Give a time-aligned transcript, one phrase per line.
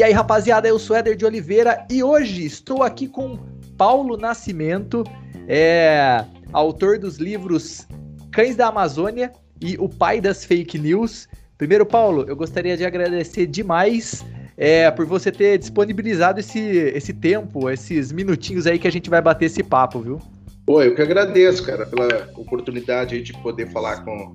[0.00, 3.38] E aí, rapaziada, eu sou Éder de Oliveira e hoje estou aqui com
[3.76, 5.04] Paulo Nascimento,
[5.46, 7.86] é, autor dos livros
[8.32, 9.30] Cães da Amazônia
[9.60, 11.28] e O Pai das Fake News.
[11.58, 14.24] Primeiro, Paulo, eu gostaria de agradecer demais
[14.56, 19.20] é, por você ter disponibilizado esse, esse tempo, esses minutinhos aí que a gente vai
[19.20, 20.18] bater esse papo, viu?
[20.64, 24.34] Pô, eu que agradeço, cara, pela oportunidade de poder falar com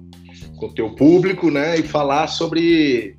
[0.61, 3.17] o teu público, né, e falar sobre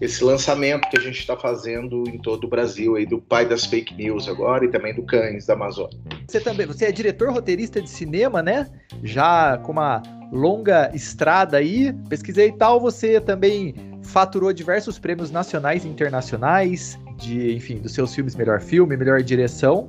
[0.00, 3.64] esse lançamento que a gente está fazendo em todo o Brasil aí do pai das
[3.64, 5.98] fake news agora e também do Cães da Amazônia.
[6.28, 8.68] Você também, você é diretor roteirista de cinema, né?
[9.02, 15.84] Já com uma longa estrada aí, pesquisei e tal, você também faturou diversos prêmios nacionais
[15.84, 19.88] e internacionais de, enfim, dos seus filmes melhor filme, melhor direção.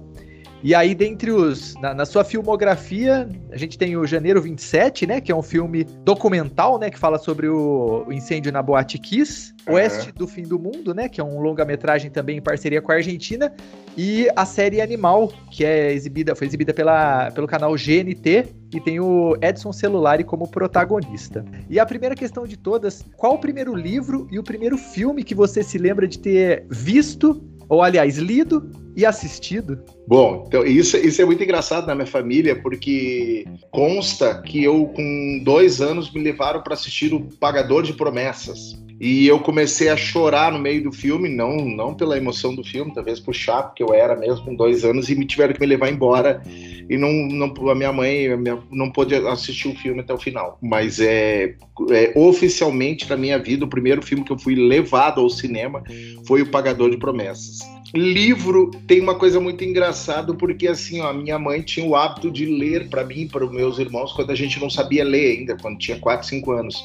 [0.63, 1.75] E aí, dentre os.
[1.75, 5.21] Na, na, sua filmografia, a gente tem o Janeiro 27, né?
[5.21, 6.89] Que é um filme documental, né?
[6.89, 9.53] Que fala sobre o, o incêndio na Boate Kiss.
[9.67, 9.75] Uhum.
[9.75, 11.07] Oeste do Fim do Mundo, né?
[11.07, 13.53] Que é um longa-metragem também em parceria com a Argentina.
[13.95, 18.47] E a série Animal, que é exibida, foi exibida pela, pelo canal GNT.
[18.73, 21.45] E tem o Edson Celulari como protagonista.
[21.69, 25.35] E a primeira questão de todas: qual o primeiro livro e o primeiro filme que
[25.35, 29.79] você se lembra de ter visto ou aliás, lido e assistido.
[30.07, 35.39] Bom, então isso, isso é muito engraçado na minha família, porque consta que eu, com
[35.43, 38.75] dois anos, me levaram para assistir o Pagador de Promessas.
[38.99, 42.93] E eu comecei a chorar no meio do filme, não, não pela emoção do filme,
[42.93, 45.67] talvez por chato que eu era mesmo com dois anos, e me tiveram que me
[45.67, 46.41] levar embora.
[46.89, 50.17] E não, não a minha mãe a minha, não pôde assistir o filme até o
[50.17, 50.57] final.
[50.61, 51.55] Mas é,
[51.91, 55.83] é oficialmente na minha vida, o primeiro filme que eu fui levado ao cinema
[56.25, 57.59] foi O Pagador de Promessas.
[57.93, 62.31] Livro tem uma coisa muito engraçada, porque assim, ó, a minha mãe tinha o hábito
[62.31, 65.57] de ler para mim para os meus irmãos quando a gente não sabia ler ainda,
[65.61, 66.83] quando tinha 4, 5 anos.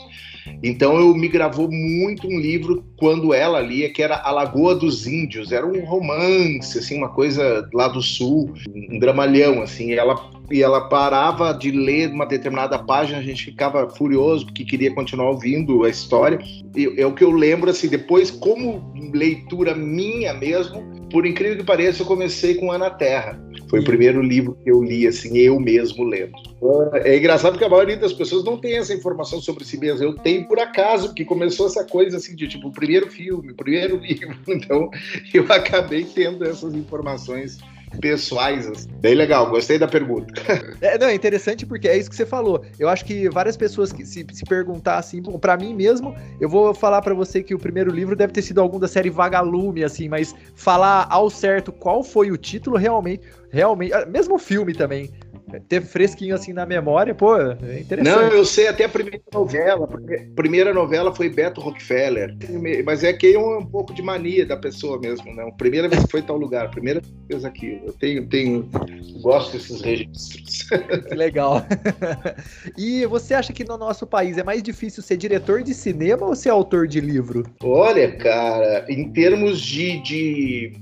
[0.62, 5.06] Então eu me gravou muito um livro quando ela lia, que era A Lagoa dos
[5.06, 5.52] Índios.
[5.52, 8.52] Era um romance, assim, uma coisa lá do sul,
[8.90, 9.92] um dramalhão, assim.
[9.92, 14.94] Ela, e ela parava de ler uma determinada página, a gente ficava furioso porque queria
[14.94, 16.38] continuar ouvindo a história.
[16.76, 21.64] E é o que eu lembro, assim, depois, como leitura minha mesmo, por incrível que
[21.64, 23.38] pareça, eu comecei com Ana Terra.
[23.68, 26.32] Foi o primeiro livro que eu li, assim, eu mesmo lendo.
[27.04, 30.04] É engraçado que a maioria das pessoas não tem essa informação sobre si mesmo.
[30.04, 33.54] Eu tenho por acaso, que começou essa coisa assim de tipo, o primeiro filme, o
[33.54, 34.36] primeiro livro.
[34.46, 34.90] Então,
[35.32, 37.58] eu acabei tendo essas informações
[38.00, 38.66] pessoais.
[38.68, 38.88] Assim.
[39.00, 40.32] Bem legal, gostei da pergunta.
[40.80, 42.64] É, não, é interessante porque é isso que você falou.
[42.78, 46.74] Eu acho que várias pessoas que se, se perguntar assim, para mim mesmo, eu vou
[46.74, 50.08] falar para você que o primeiro livro deve ter sido algum da série Vagalume, assim,
[50.08, 55.10] mas falar ao certo qual foi o título realmente, realmente, ah, mesmo o filme também
[55.60, 58.14] ter fresquinho assim na memória, pô, é interessante.
[58.14, 59.88] Não, eu sei até a primeira novela.
[59.88, 62.36] A primeira novela foi Beto Rockefeller.
[62.84, 65.44] Mas é que é um, um pouco de mania da pessoa mesmo, né?
[65.44, 67.86] A primeira vez que foi tal lugar, a primeira vez que fez aquilo.
[67.86, 68.68] Eu tenho, tenho,
[69.20, 70.68] gosto desses registros.
[71.08, 71.64] Que legal.
[72.76, 76.34] E você acha que no nosso país é mais difícil ser diretor de cinema ou
[76.34, 77.44] ser autor de livro?
[77.62, 80.72] Olha, cara, em termos de, de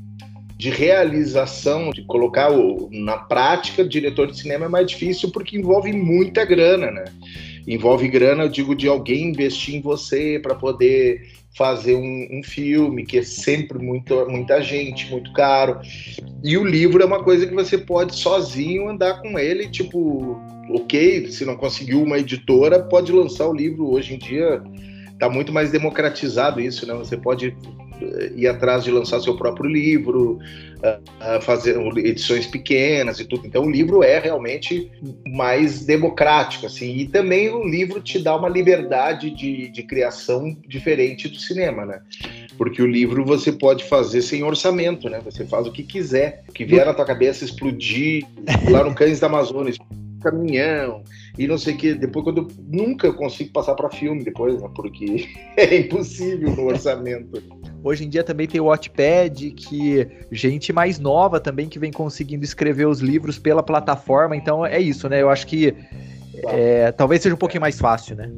[0.60, 5.90] de realização, de colocar o, na prática, diretor de cinema é mais difícil porque envolve
[5.90, 7.04] muita grana, né?
[7.66, 13.06] Envolve grana, eu digo, de alguém investir em você para poder fazer um, um, filme,
[13.06, 15.80] que é sempre muito, muita gente, muito caro.
[16.44, 20.38] E o livro é uma coisa que você pode sozinho andar com ele, tipo,
[20.74, 23.90] ok, se não conseguiu uma editora, pode lançar o livro.
[23.90, 24.62] Hoje em dia
[25.10, 26.92] está muito mais democratizado isso, né?
[26.92, 27.56] Você pode
[28.34, 30.38] ir atrás de lançar seu próprio livro,
[31.42, 33.46] fazer edições pequenas e tudo.
[33.46, 34.90] Então o livro é realmente
[35.26, 36.96] mais democrático, assim.
[36.96, 42.00] E também o livro te dá uma liberdade de, de criação diferente do cinema, né?
[42.56, 45.20] Porque o livro você pode fazer sem orçamento, né?
[45.24, 48.26] Você faz o que quiser, o que vier na tua cabeça explodir
[48.70, 49.72] lá no Cães da Amazônia,
[50.20, 51.02] caminhão
[51.38, 51.94] e não sei o que.
[51.94, 54.68] Depois, quando eu nunca consigo passar para filme depois, né?
[54.74, 57.42] Porque é impossível no orçamento.
[57.82, 62.44] Hoje em dia também tem o Wattpad, que gente mais nova também que vem conseguindo
[62.44, 64.36] escrever os livros pela plataforma.
[64.36, 65.22] Então é isso, né?
[65.22, 65.74] Eu acho que
[66.48, 68.30] é, talvez seja um pouquinho mais fácil, né?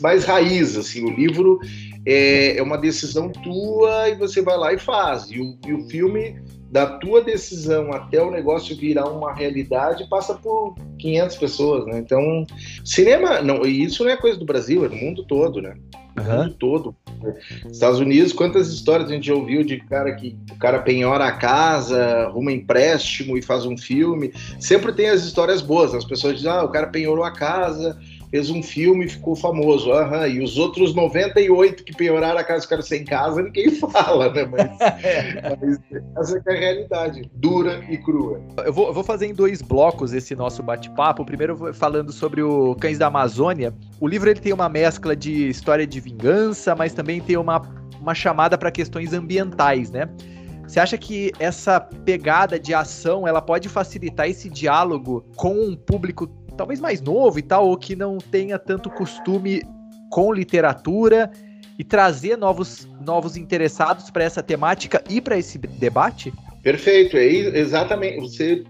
[0.00, 1.58] Mais raiz, assim, o livro
[2.06, 5.30] é, é uma decisão tua e você vai lá e faz.
[5.30, 6.36] E o, e o filme
[6.74, 11.98] da tua decisão até o negócio virar uma realidade passa por 500 pessoas, né?
[11.98, 12.44] Então,
[12.84, 15.76] cinema, não, e isso não é coisa do Brasil, é do mundo todo, né?
[16.18, 16.38] Uhum.
[16.38, 16.96] mundo todo.
[17.70, 21.32] Estados Unidos, quantas histórias a gente já ouviu de cara que o cara penhora a
[21.32, 24.32] casa, arruma empréstimo e faz um filme.
[24.58, 25.94] Sempre tem as histórias boas.
[25.94, 27.96] As pessoas dizem, ah, o cara penhorou a casa,
[28.34, 29.92] fez um filme e ficou famoso.
[29.92, 30.26] Uhum.
[30.26, 34.44] E os outros 98 que pioraram a casa ficaram sem casa, ninguém fala, né?
[34.44, 35.78] Mas,
[36.16, 38.40] mas essa é a realidade, dura e crua.
[38.64, 41.24] Eu vou, eu vou fazer em dois blocos esse nosso bate-papo.
[41.24, 43.72] Primeiro falando sobre o Cães da Amazônia.
[44.00, 47.62] O livro ele tem uma mescla de história de vingança, mas também tem uma,
[48.00, 50.08] uma chamada para questões ambientais, né?
[50.66, 56.26] Você acha que essa pegada de ação ela pode facilitar esse diálogo com um público
[56.56, 59.62] talvez mais novo e tal, ou que não tenha tanto costume
[60.10, 61.30] com literatura
[61.78, 66.32] e trazer novos, novos interessados para essa temática e para esse debate?
[66.62, 68.20] Perfeito, é exatamente.
[68.20, 68.64] Você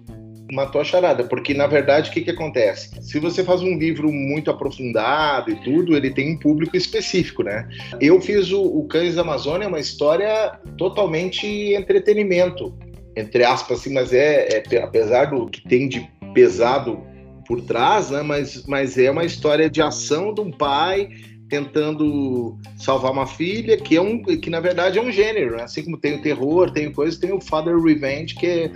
[0.53, 2.91] matou a charada, porque na verdade o que, que acontece?
[3.03, 7.69] Se você faz um livro muito aprofundado e tudo, ele tem um público específico, né?
[8.01, 12.77] Eu fiz o, o Cães da Amazônia, uma história totalmente entretenimento,
[13.17, 17.03] entre aspas, assim, mas é, é apesar do que tem de pesado
[17.47, 18.23] por trás, né?
[18.23, 21.09] Mas, mas é uma história de ação de um pai
[21.49, 25.65] tentando salvar uma filha, que é um que na verdade é um gênero, né?
[25.65, 28.73] assim como tem o terror, tem coisa, tem o Father Revenge que é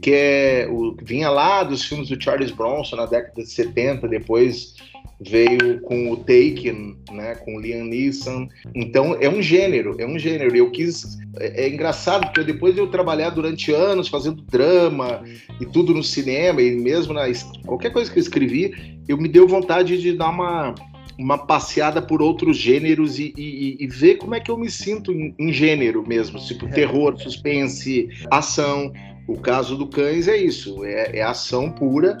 [0.00, 4.74] que é o vinha lá dos filmes do Charles Bronson na década de 70, depois
[5.20, 8.48] veio com o Taken, né, com o Liam Neeson.
[8.74, 10.56] Então é um gênero, é um gênero.
[10.56, 15.22] Eu quis é, é engraçado porque depois de eu trabalhar durante anos fazendo drama
[15.60, 17.24] e tudo no cinema e mesmo na
[17.66, 20.74] qualquer coisa que eu escrevi, eu me deu vontade de dar uma
[21.16, 25.12] uma passeada por outros gêneros e, e, e, ver como é que eu me sinto
[25.12, 28.92] em, em gênero mesmo, tipo terror, suspense, ação.
[29.26, 32.18] O caso do Cães é isso, é, é ação pura,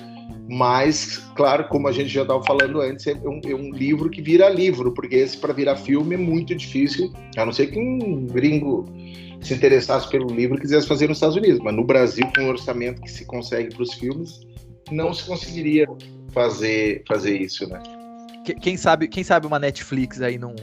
[0.48, 4.20] mas, claro, como a gente já estava falando antes, é um, é um, livro que
[4.20, 8.26] vira livro, porque esse para virar filme é muito difícil, a não ser que um
[8.26, 8.84] gringo
[9.40, 12.48] se interessasse pelo livro e quisesse fazer nos Estados Unidos, mas no Brasil, com o
[12.48, 14.40] orçamento que se consegue para os filmes,
[14.90, 15.86] não se conseguiria
[16.32, 17.82] fazer, fazer isso, né?
[18.60, 20.54] Quem sabe, quem sabe uma Netflix aí não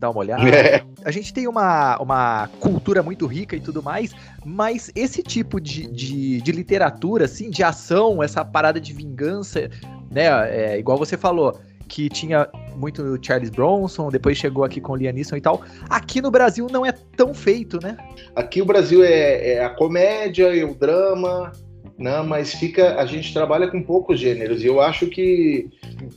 [0.00, 0.48] dar uma olhada.
[0.48, 0.82] É.
[1.04, 4.12] A gente tem uma, uma cultura muito rica e tudo mais,
[4.44, 9.70] mas esse tipo de, de, de literatura, assim, de ação, essa parada de vingança,
[10.10, 14.92] né, é, igual você falou, que tinha muito no Charles Bronson, depois chegou aqui com
[14.92, 15.62] o Liam Neeson e tal.
[15.88, 17.96] Aqui no Brasil não é tão feito, né?
[18.34, 21.52] Aqui o Brasil é, é a comédia e o drama,
[22.00, 22.22] né?
[22.22, 25.68] mas fica a gente trabalha com poucos gêneros e eu acho que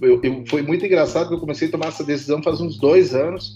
[0.02, 3.14] eu, eu, foi muito engraçado que eu comecei a tomar essa decisão faz uns dois
[3.14, 3.56] anos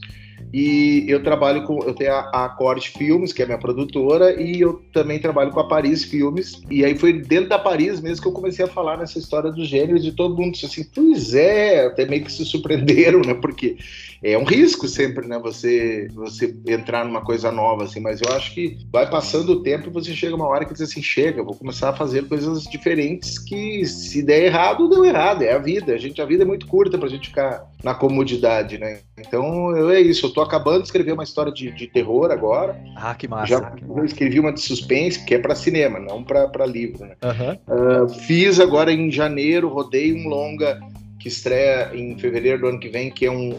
[0.54, 4.60] e eu trabalho com eu tenho a, a Acorde Filmes que é minha produtora e
[4.60, 8.28] eu também trabalho com a Paris Filmes e aí foi dentro da Paris mesmo que
[8.28, 12.06] eu comecei a falar nessa história dos gêneros e todo mundo assim pois é até
[12.06, 13.78] meio que se surpreenderam né porque
[14.24, 15.38] é um risco sempre, né?
[15.40, 19.88] Você, você entrar numa coisa nova, assim, mas eu acho que vai passando o tempo
[19.88, 23.38] e você chega uma hora que diz assim: chega, vou começar a fazer coisas diferentes
[23.38, 25.44] que se der errado, deu errado.
[25.44, 25.94] É a vida.
[25.94, 29.00] A, gente, a vida é muito curta pra gente ficar na comodidade, né?
[29.18, 30.26] Então eu, é isso.
[30.26, 32.80] Eu tô acabando de escrever uma história de, de terror agora.
[32.96, 33.48] Ah, que massa.
[33.48, 34.06] Já que massa.
[34.06, 37.16] escrevi uma de suspense, que é para cinema, não para livro, né?
[37.24, 38.04] Uhum.
[38.04, 40.80] Uh, fiz agora em janeiro, rodei um longa
[41.20, 43.58] que estreia em fevereiro do ano que vem, que é um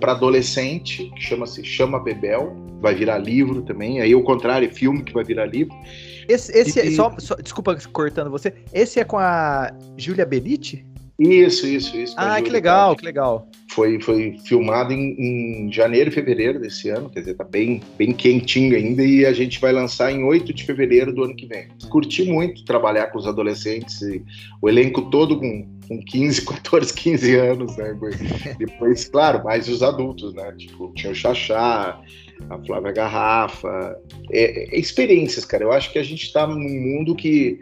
[0.00, 4.00] para adolescente, que chama-se Chama Bebel, vai virar livro também.
[4.00, 5.74] Aí o contrário, é filme que vai virar livro.
[6.28, 8.54] Esse, esse e, é, só, só, desculpa cortando você.
[8.72, 10.86] Esse é com a Júlia Benite?
[11.20, 12.14] Isso, isso, isso.
[12.16, 13.46] Ah, que legal, que legal.
[13.68, 18.10] Foi, foi filmado em, em, janeiro e fevereiro desse ano, quer dizer, tá bem, bem
[18.14, 21.68] quentinho ainda, e a gente vai lançar em 8 de fevereiro do ano que vem.
[21.90, 24.00] Curti muito trabalhar com os adolescentes,
[24.62, 27.94] o elenco todo com, com 15, 14, 15 anos, né?
[28.58, 30.54] Depois, claro, mais os adultos, né?
[30.56, 32.00] Tipo, tinha o Xaxá,
[32.48, 33.96] a Flávia Garrafa.
[34.30, 35.64] É, é, experiências, cara.
[35.64, 37.60] Eu acho que a gente está num mundo que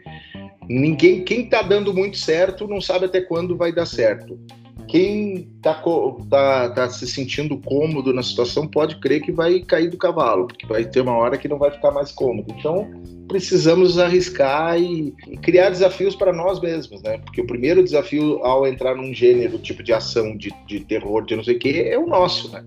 [0.68, 4.38] ninguém, quem está dando muito certo não sabe até quando vai dar certo.
[4.86, 9.96] Quem está tá, tá se sentindo cômodo na situação pode crer que vai cair do
[9.96, 12.54] cavalo, porque vai ter uma hora que não vai ficar mais cômodo.
[12.56, 12.90] Então,
[13.28, 17.18] precisamos arriscar e, e criar desafios para nós mesmos, né?
[17.18, 21.36] Porque o primeiro desafio ao entrar num gênero tipo de ação, de, de terror, de
[21.36, 22.64] não sei o que, é o nosso, né?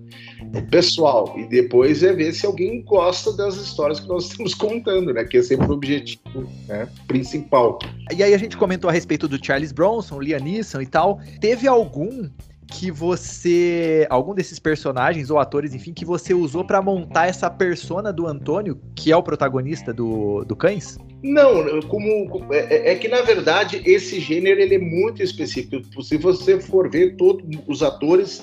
[0.54, 1.34] O pessoal.
[1.36, 5.24] E depois é ver se alguém gosta das histórias que nós estamos contando, né?
[5.24, 6.88] Que é sempre o objetivo né?
[7.08, 7.78] principal.
[8.14, 11.20] E aí a gente comentou a respeito do Charles Bronson, Liam Neeson e tal.
[11.40, 12.30] Teve algum
[12.72, 14.06] que você.
[14.10, 18.80] Algum desses personagens ou atores, enfim, que você usou para montar essa persona do Antônio,
[18.94, 20.98] que é o protagonista do, do Cães?
[21.22, 26.02] Não, como é, é, é, que na verdade esse gênero ele é muito específico.
[26.02, 28.42] Se você for ver todos os atores,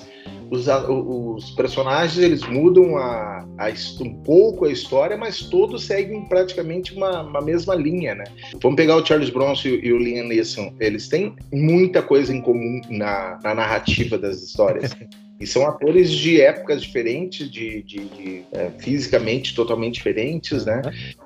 [0.50, 3.68] os, os personagens eles mudam a, a,
[4.00, 8.24] um pouco a história, mas todos seguem praticamente uma, uma mesma linha, né?
[8.62, 12.80] Vamos pegar o Charles Bronson e, o Liam Neeson, eles têm muita coisa em comum
[12.88, 14.90] na, na narrativa das histórias.
[15.40, 20.82] E são atores de épocas diferentes, de, de, de é, fisicamente totalmente diferentes, né?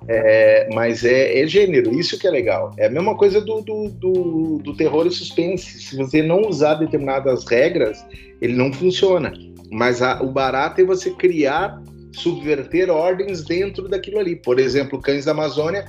[0.07, 2.71] É, mas é, é, gênero, isso que é legal.
[2.79, 5.81] É a mesma coisa do, do, do, do terror e suspense.
[5.81, 8.07] Se você não usar determinadas regras,
[8.41, 9.33] ele não funciona.
[9.69, 14.37] Mas a, o barato é você criar, subverter ordens dentro daquilo ali.
[14.37, 15.87] Por exemplo, Cães da Amazônia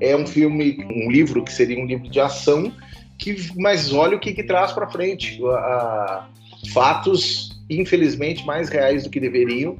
[0.00, 2.72] é um filme, um livro que seria um livro de ação,
[3.16, 5.40] que mas olha o que, que traz para frente.
[5.44, 6.28] A, a,
[6.72, 9.76] fatos infelizmente, mais reais do que deveriam,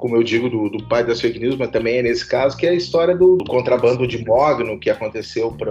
[0.00, 2.66] como eu digo, do, do, pai das fake news, mas também é nesse caso, que
[2.66, 5.70] é a história do, do contrabando de mogno que aconteceu para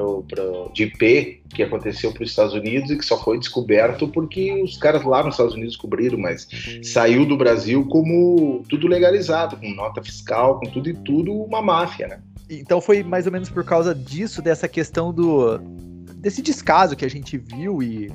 [0.71, 4.77] de IP, que aconteceu para os Estados Unidos e que só foi descoberto porque os
[4.77, 6.47] caras lá nos Estados Unidos cobriram, mas
[6.83, 12.07] saiu do Brasil como tudo legalizado, com nota fiscal, com tudo e tudo uma máfia,
[12.07, 12.19] né?
[12.51, 15.59] Então foi mais ou menos por causa disso, dessa questão do
[16.19, 18.11] desse descaso que a gente viu e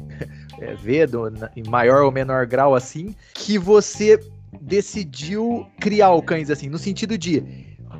[0.58, 4.18] é, do, em maior ou menor grau assim, que você
[4.60, 7.42] decidiu criar o cães assim, no sentido de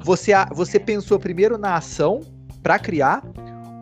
[0.03, 2.21] você, você pensou primeiro na ação
[2.63, 3.23] para criar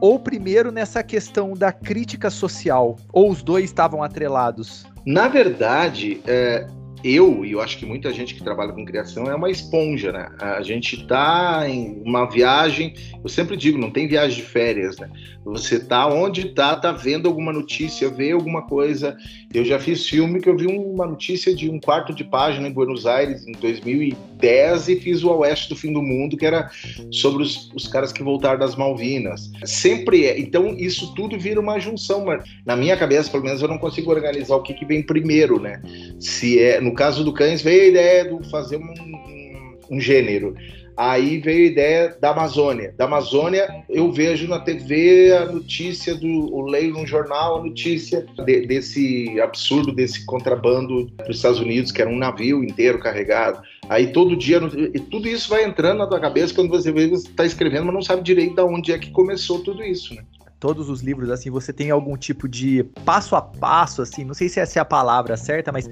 [0.00, 4.84] ou primeiro nessa questão da crítica social, ou os dois estavam atrelados?
[5.06, 6.66] Na verdade, é,
[7.04, 10.28] eu, e eu acho que muita gente que trabalha com criação é uma esponja, né?
[10.38, 15.10] A gente tá em uma viagem, eu sempre digo, não tem viagem de férias, né?
[15.44, 19.16] Você tá onde tá, tá vendo alguma notícia, vê alguma coisa.
[19.52, 22.72] Eu já fiz filme que eu vi uma notícia de um quarto de página em
[22.72, 26.70] Buenos Aires em 2010 e fiz o Oeste do Fim do Mundo, que era
[27.10, 29.50] sobre os, os caras que voltaram das Malvinas.
[29.64, 30.38] Sempre é.
[30.38, 34.10] Então, isso tudo vira uma junção, mas na minha cabeça, pelo menos, eu não consigo
[34.10, 35.82] organizar o que, que vem primeiro, né?
[36.20, 40.54] Se é, no caso do Cães, veio a ideia de fazer um, um, um gênero.
[40.96, 42.94] Aí veio a ideia da Amazônia.
[42.96, 46.26] Da Amazônia, eu vejo na TV a notícia do.
[46.26, 51.90] Eu leio no jornal a notícia de, desse absurdo, desse contrabando para os Estados Unidos,
[51.90, 53.62] que era um navio inteiro carregado.
[53.88, 54.60] Aí todo dia,
[54.94, 58.02] e tudo isso vai entrando na tua cabeça quando você vê está escrevendo, mas não
[58.02, 60.22] sabe direito de onde é que começou tudo isso, né?
[60.60, 64.48] Todos os livros, assim, você tem algum tipo de passo a passo, assim, não sei
[64.48, 65.88] se essa é a palavra certa, mas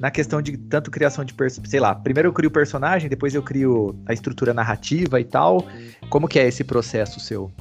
[0.00, 1.34] na questão de tanto criação de,
[1.66, 5.62] sei lá, primeiro eu crio o personagem, depois eu crio a estrutura narrativa e tal.
[6.08, 7.52] Como que é esse processo seu?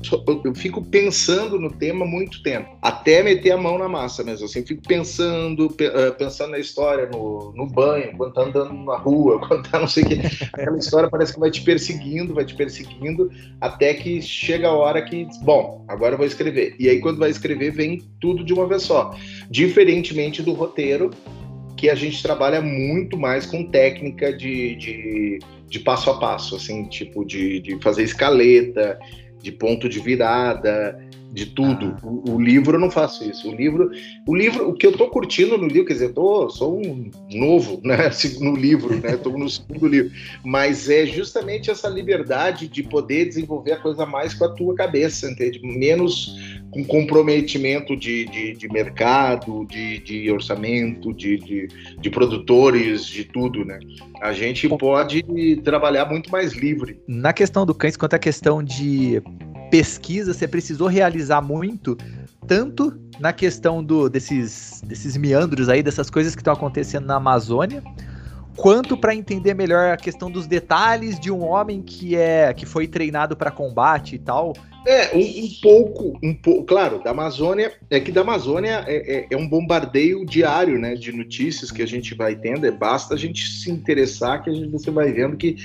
[0.46, 4.46] Eu fico pensando no tema muito tempo, até meter a mão na massa mesmo.
[4.46, 9.40] Assim, fico pensando, eh, pensando na história no, no banho, quando tá andando na rua,
[9.46, 10.22] quando tá não sei o que.
[10.54, 13.30] Aquela história parece que vai te perseguindo, vai te perseguindo,
[13.60, 16.74] até que chega a hora que, bom, agora eu vou escrever.
[16.80, 19.14] E aí quando vai escrever, vem tudo de uma vez só.
[19.52, 21.12] Diferentemente do roteiro,
[21.80, 26.84] que a gente trabalha muito mais com técnica de, de, de passo a passo, assim,
[26.90, 29.00] tipo de, de fazer escaleta,
[29.42, 31.00] de ponto de virada,
[31.32, 31.96] de tudo.
[32.02, 32.06] Ah.
[32.06, 33.50] O, o, livro eu não faço isso.
[33.50, 33.92] O livro,
[34.28, 37.10] o livro, o que eu tô curtindo no livro, quer dizer, eu tô, sou um
[37.32, 38.10] novo, né,
[38.40, 40.12] no livro, né, tô no segundo livro,
[40.44, 45.30] mas é justamente essa liberdade de poder desenvolver a coisa mais com a tua cabeça,
[45.30, 45.60] entende?
[45.62, 46.36] Menos
[46.72, 51.68] com comprometimento de, de, de mercado, de, de orçamento, de, de,
[52.00, 53.80] de, produtores, de tudo, né?
[54.22, 55.24] A gente pode
[55.64, 57.00] trabalhar muito mais livre.
[57.08, 59.22] Na questão do cães, quanto à questão de
[59.70, 61.98] pesquisa, você precisou realizar muito,
[62.48, 67.84] tanto na questão do, desses, desses meandros aí, dessas coisas que estão acontecendo na Amazônia,
[68.56, 72.88] quanto para entender melhor a questão dos detalhes de um homem que é que foi
[72.88, 74.54] treinado para combate e tal.
[74.88, 79.28] É, um, um, pouco, um pouco, claro, da Amazônia, é que da Amazônia é, é,
[79.30, 83.18] é, um bombardeio diário, né, de notícias que a gente vai tendo, é, basta a
[83.18, 85.58] gente se interessar que a gente, você vai vendo que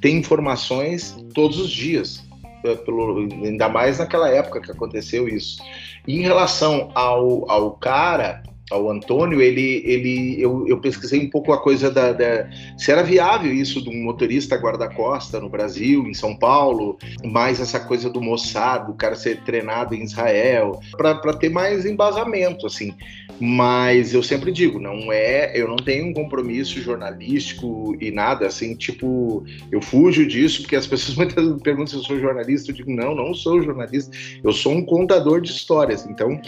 [0.00, 2.22] tem informações todos os dias,
[2.62, 5.58] pelo, ainda mais naquela época que aconteceu isso.
[6.06, 11.52] E em relação ao, ao cara, ao Antônio, ele, ele, eu, eu pesquisei um pouco
[11.52, 16.14] a coisa da, da, se era viável isso de um motorista guarda-costa no Brasil, em
[16.14, 21.48] São Paulo, mais essa coisa do Mossad, do cara ser treinado em Israel, para ter
[21.48, 22.94] mais embasamento, assim.
[23.40, 28.74] Mas eu sempre digo, não é, eu não tenho um compromisso jornalístico e nada, assim,
[28.74, 32.70] tipo, eu fujo disso, porque as pessoas muitas vezes me perguntam se eu sou jornalista,
[32.70, 36.40] eu digo, não, não sou jornalista, eu sou um contador de histórias, então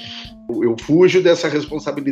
[0.62, 2.09] eu fujo dessa responsabilidade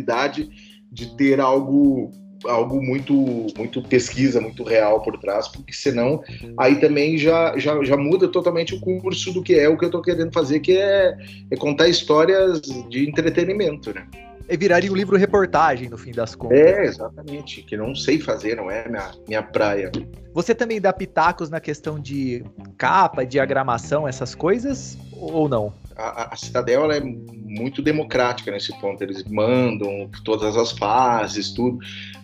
[0.90, 2.10] de ter algo
[2.46, 3.14] algo muito
[3.56, 6.22] muito pesquisa, muito real por trás, porque senão
[6.56, 9.88] aí também já, já, já muda totalmente o curso do que é o que eu
[9.88, 11.16] estou querendo fazer, que é,
[11.50, 14.06] é contar histórias de entretenimento, né?
[14.50, 16.58] E viraria um livro reportagem, no fim das contas.
[16.58, 17.62] É, exatamente.
[17.62, 19.92] Que não sei fazer, não é minha, minha praia.
[20.32, 22.42] Você também dá pitacos na questão de
[22.78, 24.96] capa, diagramação, essas coisas?
[25.12, 25.74] Ou não?
[25.98, 27.00] a, a Citadel é
[27.48, 29.02] muito democrática nesse ponto.
[29.02, 31.78] Eles mandam todas as fases, tudo.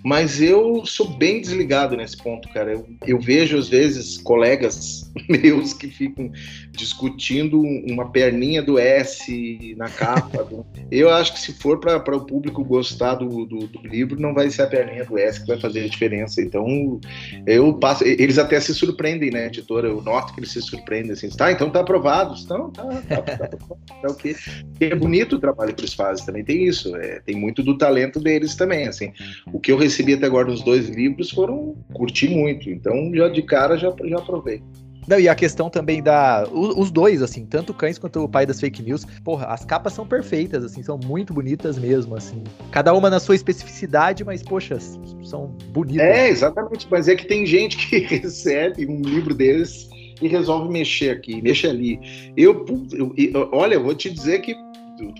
[0.04, 2.72] Mas eu sou bem desligado nesse ponto, cara.
[2.72, 6.30] Eu, eu vejo, às vezes, colegas meus que ficam
[6.72, 10.46] discutindo uma perninha do S na capa.
[10.90, 14.50] Eu acho que se for para o público gostar do, do, do, livro, não vai
[14.50, 16.40] ser a perninha do S que vai fazer a diferença.
[16.40, 17.00] Então,
[17.46, 18.04] eu passo.
[18.04, 19.88] Eles até se surpreendem, né, editora?
[19.88, 21.28] Eu noto que eles se surpreendem assim.
[21.30, 22.34] Tá, então tá aprovado.
[22.38, 24.36] Então, tá, tá, tá, tá, tá ok.
[24.80, 26.94] E é bonito o trabalho que eles fazem, também tem isso.
[26.96, 29.12] É, tem muito do talento deles também, assim.
[29.52, 32.68] O que eu recebi até agora nos dois livros foram curti muito.
[32.68, 34.60] Então, já de cara, já, já aprovei.
[35.06, 36.48] Não, e a questão também da.
[36.50, 39.92] Os dois, assim, tanto o Cães quanto o Pai das Fake News, porra, as capas
[39.92, 42.42] são perfeitas, assim, são muito bonitas mesmo, assim.
[42.70, 44.78] Cada uma na sua especificidade, mas, poxa,
[45.22, 46.06] são bonitas.
[46.06, 46.88] É, exatamente.
[46.90, 49.90] Mas é que tem gente que recebe um livro desses
[50.22, 52.32] e resolve mexer aqui, mexer ali.
[52.34, 54.56] Eu, eu, eu olha, eu vou te dizer que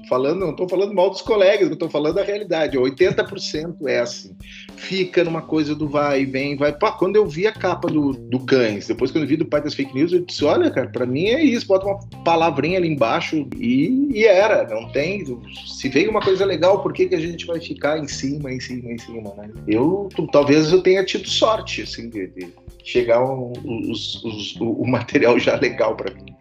[0.09, 2.79] falando, não estou falando mal dos colegas, estou falando da realidade.
[2.79, 4.37] 80% é assim.
[4.77, 6.73] Fica numa coisa do vai e vem, vai.
[6.73, 9.63] Pô, quando eu vi a capa do, do Cães, depois quando eu vi do Pai
[9.63, 12.89] das Fake News, eu disse: olha, cara, para mim é isso, bota uma palavrinha ali
[12.89, 14.69] embaixo e, e, era.
[14.69, 15.25] Não tem.
[15.67, 18.61] Se veio uma coisa legal, por que, que a gente vai ficar em cima, em
[18.61, 19.51] cima, em cima, né?
[19.67, 22.49] Eu talvez eu tenha tido sorte, assim, de, de
[22.85, 23.53] chegar um,
[23.91, 26.35] os, os, o, o material já legal para mim.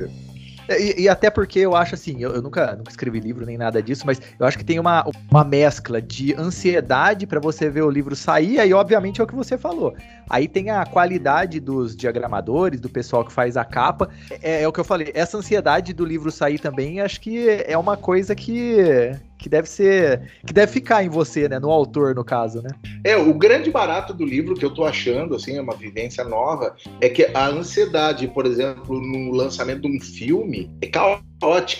[0.67, 3.57] É, e, e, até porque eu acho assim, eu, eu, nunca, nunca escrevi livro nem
[3.57, 7.83] nada disso, mas eu acho que tem uma, uma mescla de ansiedade para você ver
[7.83, 9.95] o livro sair, aí obviamente é o que você falou.
[10.29, 14.09] Aí tem a qualidade dos diagramadores, do pessoal que faz a capa.
[14.41, 17.77] É, é o que eu falei, essa ansiedade do livro sair também, acho que é
[17.77, 19.11] uma coisa que
[19.43, 20.31] que deve ser.
[20.47, 21.59] que deve ficar em você, né?
[21.59, 22.69] No autor, no caso, né?
[23.03, 26.73] É, o grande barato do livro que eu tô achando, assim, é uma vivência nova,
[27.01, 31.32] é que a ansiedade, por exemplo, no lançamento de um filme, é caótica,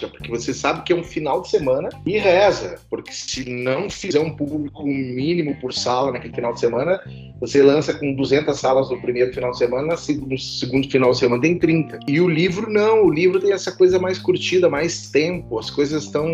[0.07, 4.19] porque você sabe que é um final de semana e reza, porque se não fizer
[4.19, 6.99] um público mínimo por sala naquele final de semana,
[7.39, 9.95] você lança com 200 salas no primeiro final de semana,
[10.27, 11.99] no segundo final de semana tem 30.
[12.07, 16.03] E o livro não, o livro tem essa coisa mais curtida, mais tempo, as coisas
[16.03, 16.27] estão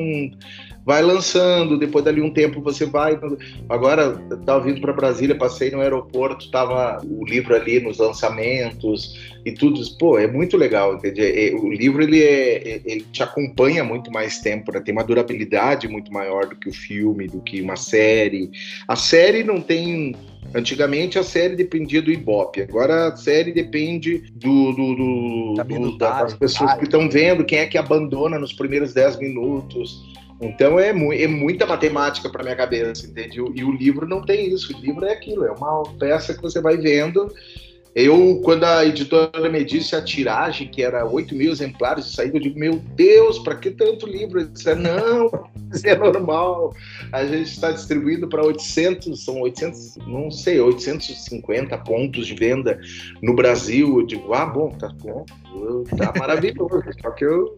[0.89, 3.15] vai lançando, depois dali um tempo você vai.
[3.69, 9.15] Agora estava vindo para Brasília, passei no aeroporto, estava o livro ali nos lançamentos
[9.45, 9.79] e tudo.
[9.99, 11.21] Pô, é muito legal, entende?
[11.21, 14.79] É, o livro ele, é, é, ele te acompanha muito mais tempo, né?
[14.79, 18.49] tem uma durabilidade muito maior do que o filme, do que uma série.
[18.87, 20.15] A série não tem
[20.55, 26.33] Antigamente a série dependia do Ibope, agora a série depende do, do, do, do das
[26.33, 30.01] pessoas que estão vendo, quem é que abandona nos primeiros 10 minutos.
[30.41, 33.37] Então é, mu é muita matemática para minha cabeça, entende?
[33.37, 34.75] E o livro não tem isso.
[34.75, 37.31] O livro é aquilo, é uma peça que você vai vendo.
[37.95, 42.37] Eu, quando a editora me disse a tiragem, que era 8 mil exemplares de saída,
[42.37, 44.41] eu digo, meu Deus, para que tanto livro?
[44.41, 45.25] Eu disse, não,
[45.73, 46.73] isso é normal.
[47.11, 52.79] A gente está distribuindo para 800, são 800, não sei, 850 pontos de venda
[53.23, 53.99] no Brasil.
[53.99, 55.25] Eu digo, ah, bom, tá bom,
[55.97, 56.83] tá maravilhoso.
[57.01, 57.55] Só que eu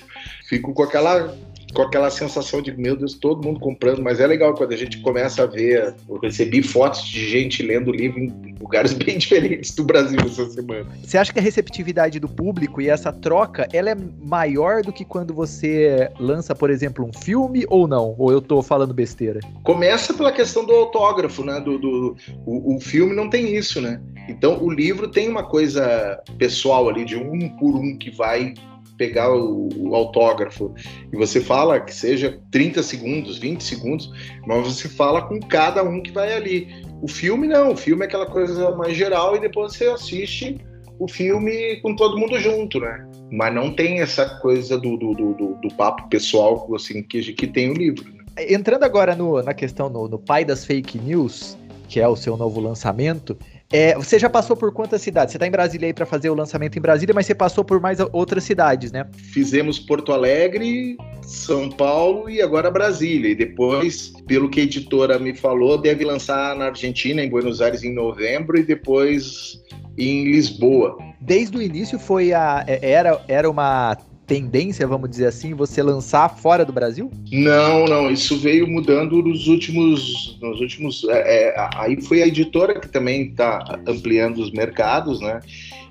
[0.48, 1.36] fico com aquela
[1.74, 5.00] com aquela sensação de, meu Deus, todo mundo comprando, mas é legal quando a gente
[5.02, 9.74] começa a ver, eu recebi fotos de gente lendo o livro em lugares bem diferentes
[9.74, 10.88] do Brasil essa semana.
[11.04, 15.06] Você acha que a receptividade do público e essa troca, ela é maior do que
[15.06, 18.16] quando você lança, por exemplo, um filme ou não?
[18.18, 19.40] Ou eu tô falando besteira?
[19.64, 21.60] Começa pela questão do autógrafo, né?
[21.60, 24.02] Do, do o, o filme não tem isso, né?
[24.28, 28.54] Então o livro tem uma coisa pessoal ali de um por um que vai
[29.02, 30.76] pegar o, o, autógrafo
[31.12, 34.12] e você fala que seja 30 segundos, 20 segundos,
[34.46, 36.68] mas você fala com cada um que vai ali.
[37.02, 40.62] O filme não, o filme é aquela coisa mais geral e depois você assiste
[41.00, 43.10] o filme com todo mundo junto, né?
[43.32, 47.72] Mas não tem essa coisa do, do, do, do papo pessoal assim, que, que tem
[47.72, 48.04] o livro.
[48.04, 48.54] Né?
[48.54, 51.58] Entrando agora no, na questão no, no pai das fake news,
[51.90, 53.36] que é o seu novo lançamento,
[53.72, 55.32] é, você já passou por quantas cidades?
[55.32, 57.80] Você está em Brasília aí para fazer o lançamento em Brasília, mas você passou por
[57.80, 59.08] mais outras cidades, né?
[59.34, 63.32] Fizemos Porto Alegre, São Paulo e agora Brasília.
[63.32, 67.84] E depois, pelo que a editora me falou, deve lançar na Argentina, em Buenos Aires,
[67.84, 69.62] em novembro, e depois
[69.98, 70.98] em Lisboa.
[71.22, 72.64] Desde o início foi a.
[72.68, 77.12] É, era, era uma tendência, vamos dizer assim, você lançar fora do Brasil?
[77.32, 78.10] Não, não.
[78.10, 80.38] Isso veio mudando nos últimos.
[80.42, 85.42] Nos últimos é, é, aí foi a editora que também está ampliando os mercados, né?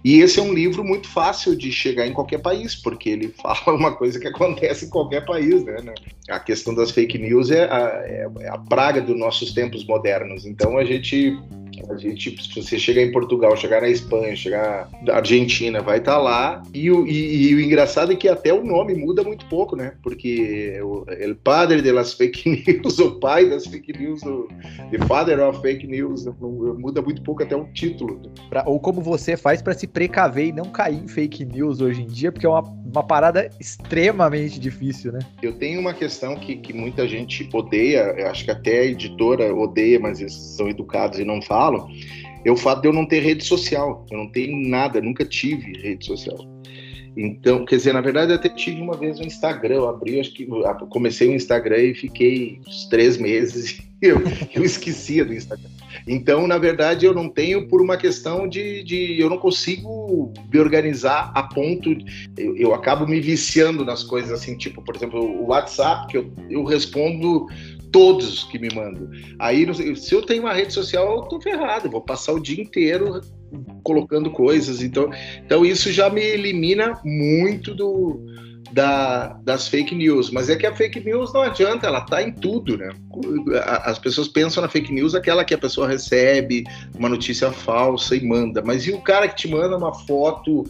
[0.03, 3.77] E esse é um livro muito fácil de chegar em qualquer país, porque ele fala
[3.77, 5.77] uma coisa que acontece em qualquer país, né?
[6.29, 10.47] A questão das fake news é a, é a praga dos nossos tempos modernos.
[10.47, 11.37] Então a gente
[11.89, 16.15] a gente, se você chegar em Portugal, chegar na Espanha, chegar na Argentina, vai estar
[16.15, 16.63] tá lá.
[16.75, 19.95] E o, e, e o, engraçado é que até o nome muda muito pouco, né?
[20.03, 24.49] Porque o el padre de las fake news, o pai das fake news, o
[24.91, 26.27] the father of fake news,
[26.79, 28.21] muda muito pouco até o título.
[28.49, 32.03] Pra, ou como você faz para se precaver e não cair em fake news hoje
[32.03, 35.21] em dia, porque é uma, uma parada extremamente difícil, né?
[35.43, 39.55] Eu tenho uma questão que, que muita gente odeia, eu acho que até a editora
[39.55, 41.90] odeia, mas eles são educados e não falam falo,
[42.42, 44.07] é o fato de eu não ter rede social.
[44.11, 46.38] Eu não tenho nada, nunca tive rede social.
[47.16, 49.75] Então, quer dizer, na verdade, eu até tive uma vez um Instagram.
[49.75, 50.49] Eu abri, acho que
[50.88, 54.16] comecei o Instagram e fiquei uns três meses eu,
[54.55, 55.68] eu esquecia do Instagram.
[56.07, 60.59] Então, na verdade, eu não tenho por uma questão de, de eu não consigo me
[60.59, 61.94] organizar a ponto.
[62.38, 66.33] Eu, eu acabo me viciando nas coisas assim, tipo, por exemplo, o WhatsApp, que eu,
[66.49, 67.46] eu respondo
[67.90, 69.09] todos que me mandam.
[69.38, 73.20] Aí, se eu tenho uma rede social, eu tô ferrado, vou passar o dia inteiro
[73.83, 74.83] colocando coisas.
[74.83, 75.11] Então,
[75.44, 78.24] então isso já me elimina muito do,
[78.72, 80.31] da, das fake news.
[80.31, 82.90] Mas é que a fake news não adianta, ela tá em tudo, né?
[83.85, 86.64] As pessoas pensam na fake news aquela que a pessoa recebe
[86.96, 88.62] uma notícia falsa e manda.
[88.62, 90.64] Mas e o cara que te manda uma foto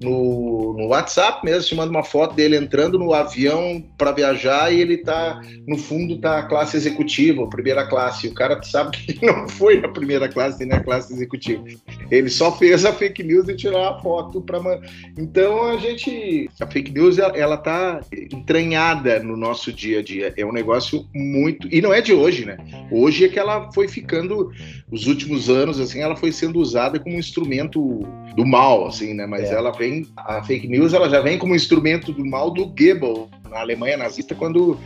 [0.00, 4.80] no, no WhatsApp mesmo, te manda uma foto dele entrando no avião para viajar e
[4.80, 8.28] ele tá, no fundo, tá a classe executiva, primeira classe.
[8.28, 11.62] O cara sabe que não foi na primeira classe nem na classe executiva.
[12.10, 14.58] Ele só fez a fake news e tirou a foto para
[15.18, 16.48] Então a gente.
[16.58, 18.00] A fake news ela tá
[18.32, 20.32] entranhada no nosso dia a dia.
[20.36, 21.68] É um negócio muito.
[21.70, 22.56] E não é de hoje, né?
[22.90, 24.50] Hoje é que ela foi ficando,
[24.90, 28.00] os últimos anos, assim, ela foi sendo usada como um instrumento
[28.34, 29.26] do mal, assim, né?
[29.26, 29.54] Mas é.
[29.54, 33.28] ela vem vem a fake news, ela já vem como instrumento do mal do Goebbels
[33.50, 34.78] na Alemanha nazista quando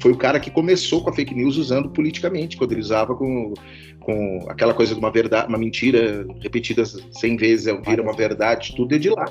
[0.00, 3.52] foi o cara que começou com a fake news usando politicamente, quando ele usava com,
[4.00, 8.74] com aquela coisa de uma verdade, uma mentira repetida 100 vezes, é, vira uma verdade,
[8.76, 9.26] tudo é de lá.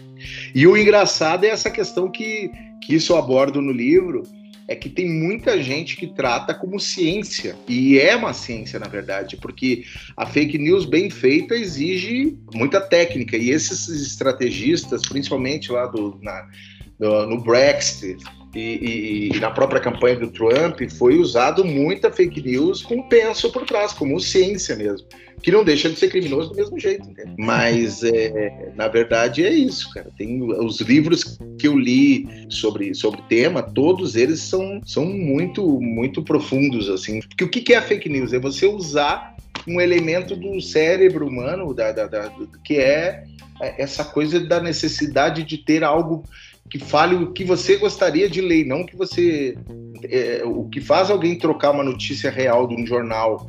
[0.54, 4.24] E o engraçado é essa questão que, que isso eu abordo no livro,
[4.68, 7.56] é que tem muita gente que trata como ciência.
[7.68, 9.84] E é uma ciência, na verdade, porque
[10.16, 13.38] a fake news bem feita exige muita técnica.
[13.38, 16.50] E esses estrategistas, principalmente lá do, na,
[17.00, 18.24] do, no Brexit,
[18.56, 23.52] e, e, e, na própria campanha do Trump foi usado muita fake news com penso
[23.52, 25.08] por trás, como ciência mesmo,
[25.42, 27.34] que não deixa de ser criminoso do mesmo jeito, entende?
[27.38, 30.10] Mas é, na verdade é isso, cara.
[30.18, 36.24] Tem os livros que eu li sobre sobre tema, todos eles são, são muito muito
[36.24, 37.20] profundos assim.
[37.22, 38.34] Porque o que é a fake news?
[38.34, 39.36] É você usar
[39.68, 42.32] um elemento do cérebro humano, da, da, da
[42.64, 43.26] que é
[43.78, 46.24] essa coisa da necessidade de ter algo
[46.70, 49.58] que fale o que você gostaria de ler, não que você.
[50.04, 53.48] É, o que faz alguém trocar uma notícia real de um jornal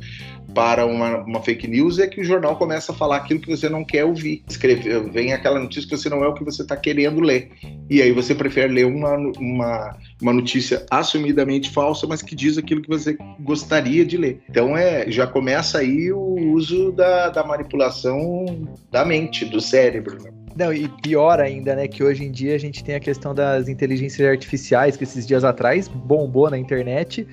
[0.53, 3.69] para uma, uma, fake news é que o jornal começa a falar aquilo que você
[3.69, 4.43] não quer ouvir.
[4.47, 7.51] Escrever, vem aquela notícia que você não é o que você está querendo ler.
[7.89, 12.81] E aí você prefere ler uma, uma, uma notícia assumidamente falsa, mas que diz aquilo
[12.81, 14.41] que você gostaria de ler.
[14.49, 20.21] Então é, já começa aí o uso da, da manipulação da mente, do cérebro.
[20.23, 20.31] Né?
[20.55, 23.69] Não, e pior ainda, né, que hoje em dia a gente tem a questão das
[23.69, 27.25] inteligências artificiais, que esses dias atrás bombou na internet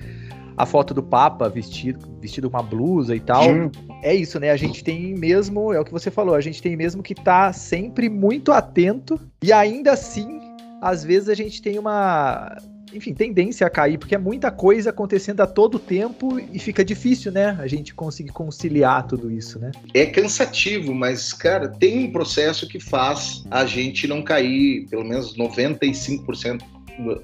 [0.57, 3.43] a foto do Papa vestido, vestido com uma blusa e tal.
[3.43, 3.71] Sim.
[4.01, 4.49] É isso, né?
[4.49, 7.47] A gente tem mesmo, é o que você falou, a gente tem mesmo que estar
[7.47, 10.39] tá sempre muito atento e ainda assim,
[10.81, 12.57] às vezes a gente tem uma
[12.93, 17.31] enfim, tendência a cair, porque é muita coisa acontecendo a todo tempo e fica difícil,
[17.31, 17.57] né?
[17.59, 19.71] A gente conseguir conciliar tudo isso, né?
[19.93, 25.37] É cansativo, mas, cara, tem um processo que faz a gente não cair, pelo menos
[25.37, 26.61] 95%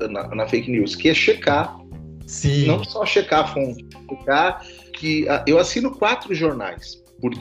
[0.09, 1.77] na, na fake news, que é checar.
[2.27, 2.65] Sim.
[2.65, 5.27] Não só checar a fonte, checar que.
[5.27, 7.01] Ah, eu assino quatro jornais.
[7.21, 7.33] Por,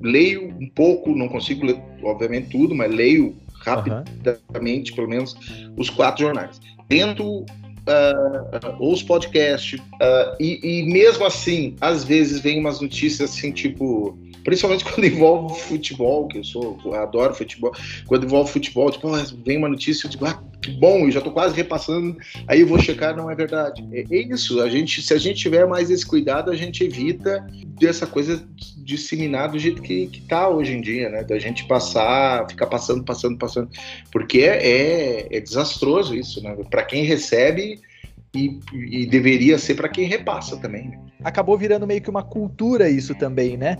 [0.00, 4.96] leio um pouco, não consigo ler, obviamente, tudo, mas leio rapidamente, uhum.
[4.96, 5.36] pelo menos,
[5.76, 6.60] os quatro jornais.
[6.88, 7.44] Tento
[7.86, 13.52] uh, ou os podcasts, uh, e, e, mesmo assim, às vezes vem umas notícias assim,
[13.52, 17.72] tipo, principalmente quando envolve futebol, que eu sou, eu adoro futebol.
[18.06, 21.20] Quando envolve futebol, tipo, ah, vem uma notícia, eu digo, ah, que bom, eu já
[21.20, 23.84] tô quase repassando, aí eu vou checar, não é verdade.
[23.92, 27.44] É, é isso, a gente, se a gente tiver mais esse cuidado, a gente evita
[27.80, 31.24] dessa coisa disseminar do jeito que, que tá hoje em dia, né?
[31.24, 33.68] Da gente passar, ficar passando, passando, passando.
[34.12, 36.56] Porque é, é, é desastroso isso, né?
[36.70, 37.80] Para quem recebe
[38.36, 38.60] e,
[39.02, 40.90] e deveria ser para quem repassa também.
[40.90, 41.00] Né?
[41.24, 43.78] Acabou virando meio que uma cultura isso também, né?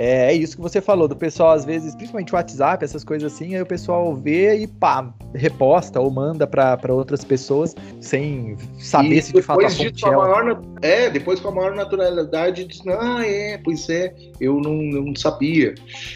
[0.00, 3.32] É, é, isso que você falou, do pessoal, às vezes, principalmente o WhatsApp, essas coisas
[3.32, 9.16] assim, aí o pessoal vê e pá, reposta ou manda para outras pessoas sem saber
[9.16, 10.10] e se de fato a fonte é.
[10.10, 15.16] Maior, é, depois com a maior naturalidade diz, ah, é, pois é, eu não, não
[15.16, 15.74] sabia.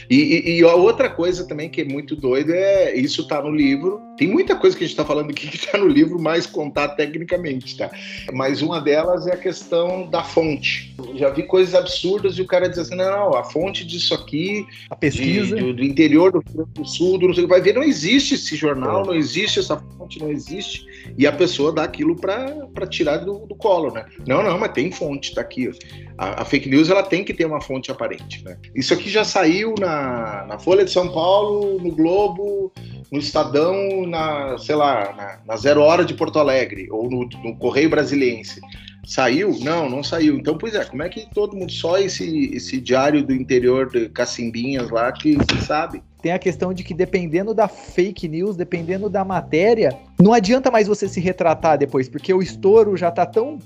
[0.09, 3.51] E, e, e, a outra coisa também que é muito doida é, isso tá no
[3.51, 6.47] livro, tem muita coisa que a gente tá falando aqui que tá no livro, mais
[6.47, 7.91] contar tecnicamente, tá?
[8.33, 10.95] Mas uma delas é a questão da fonte.
[11.15, 14.67] já vi coisas absurdas e o cara diz assim, não, não a fonte disso aqui,
[14.91, 17.83] a pesquisa de, do, do, interior do do Sul, do, não sei, vai ver, não
[17.83, 19.07] existe esse jornal, é.
[19.07, 20.87] não existe essa fonte, não existe,
[21.17, 24.05] e a pessoa dá aquilo para tirar do, do, colo, né?
[24.27, 25.71] Não, não, mas tem fonte, tá aqui.
[26.17, 28.57] A, a, fake news ela tem que ter uma fonte aparente, né?
[28.75, 32.73] Isso aqui já saiu na, na Folha de São Paulo, no Globo,
[33.11, 37.57] no Estadão, na, sei lá, na, na Zero Hora de Porto Alegre, ou no, no
[37.57, 38.61] Correio Brasiliense.
[39.05, 39.59] Saiu?
[39.61, 40.37] Não, não saiu.
[40.37, 44.09] Então, pois é, como é que todo mundo, só esse, esse diário do interior de
[44.09, 46.03] Cacimbinhas lá que, sabe?
[46.23, 50.87] Tem a questão de que dependendo da fake news, dependendo da matéria, não adianta mais
[50.87, 53.59] você se retratar depois, porque o estouro já tá tão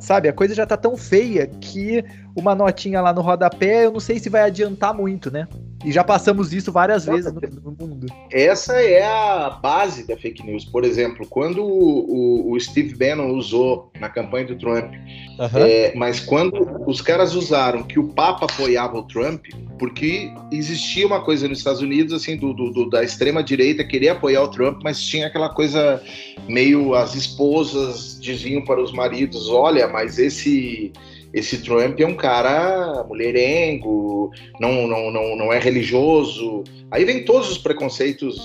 [0.00, 4.00] sabe, a coisa já tá tão feia que uma notinha lá no rodapé, eu não
[4.00, 5.46] sei se vai adiantar muito, né?
[5.84, 8.06] E já passamos isso várias vezes no, no, mundo.
[8.32, 10.64] Essa é a base da fake news.
[10.64, 15.48] Por exemplo, quando o, o Steve Bannon usou na campanha do Trump, uhum.
[15.54, 19.44] é, mas quando os caras usaram que o Papa apoiava o Trump,
[19.78, 24.42] porque existia uma coisa nos Estados Unidos, assim, do, do, da extrema direita querer apoiar
[24.42, 26.02] o Trump, mas tinha aquela coisa
[26.48, 30.92] meio as esposas diziam para os maridos, olha, mas esse
[31.34, 36.62] esse Trump é um cara mulherengo, não, não, não, não é religioso.
[36.92, 38.40] Aí vem todos os preconceitos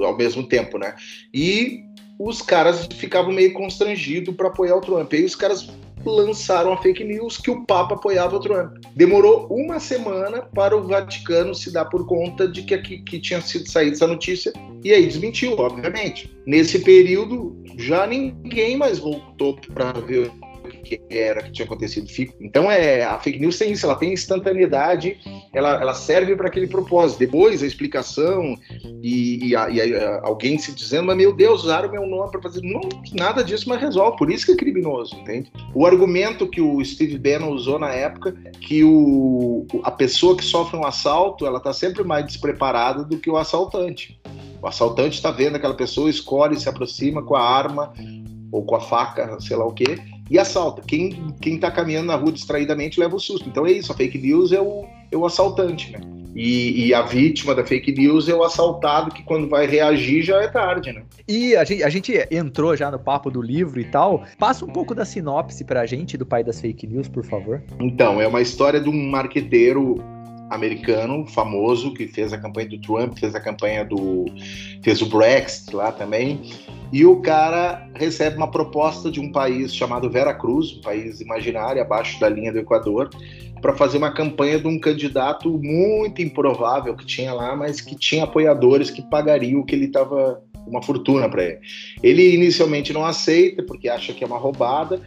[0.00, 0.94] ao mesmo tempo, né?
[1.32, 1.82] E
[2.18, 5.12] os caras ficavam meio constrangidos para apoiar o Trump.
[5.12, 5.68] Aí os caras
[6.04, 8.78] lançaram a fake news que o Papa apoiava o Trump.
[8.96, 13.40] Demorou uma semana para o Vaticano se dar por conta de que, aqui, que tinha
[13.40, 16.34] sido saída essa notícia e aí desmentiu, obviamente.
[16.46, 20.30] Nesse período, já ninguém mais voltou para ver
[20.82, 22.08] que era que tinha acontecido.
[22.40, 25.18] Então é a fake news tem isso, ela tem instantaneidade,
[25.52, 27.18] ela, ela serve para aquele propósito.
[27.18, 28.56] Depois a explicação
[29.02, 32.42] e, e, a, e a, alguém se dizendo, mas meu Deus, usaram meu nome para
[32.42, 32.62] fazer.
[32.62, 32.80] Não,
[33.12, 34.16] nada disso mas resolve.
[34.16, 35.50] Por isso que é criminoso, entende?
[35.74, 40.76] O argumento que o Steve Bannon usou na época, que o, a pessoa que sofre
[40.76, 44.20] um assalto, ela está sempre mais despreparada do que o assaltante.
[44.60, 47.92] O assaltante está vendo aquela pessoa, escolhe, se aproxima com a arma
[48.50, 49.98] ou com a faca, sei lá o quê,
[50.30, 50.82] e assalta.
[50.86, 53.48] Quem, quem tá caminhando na rua distraidamente leva o susto.
[53.48, 56.00] Então é isso, a fake news é o, é o assaltante, né?
[56.34, 60.40] E, e, a vítima da fake news é o assaltado que quando vai reagir já
[60.40, 61.02] é tarde, né?
[61.26, 64.22] E a gente, a gente entrou já no papo do livro e tal.
[64.38, 67.60] Passa um pouco da sinopse pra gente do pai das fake news, por favor.
[67.80, 69.96] Então, é uma história de um marqueteiro
[70.50, 74.26] americano famoso que fez a campanha do Trump, fez a campanha do
[74.82, 76.40] fez o Brexit lá também.
[76.90, 81.82] E o cara recebe uma proposta de um país chamado Vera Cruz, um país imaginário
[81.82, 83.10] abaixo da linha do Equador,
[83.60, 88.24] para fazer uma campanha de um candidato muito improvável que tinha lá, mas que tinha
[88.24, 91.58] apoiadores que pagariam o que ele estava uma fortuna para ele.
[92.02, 95.00] Ele inicialmente não aceita porque acha que é uma roubada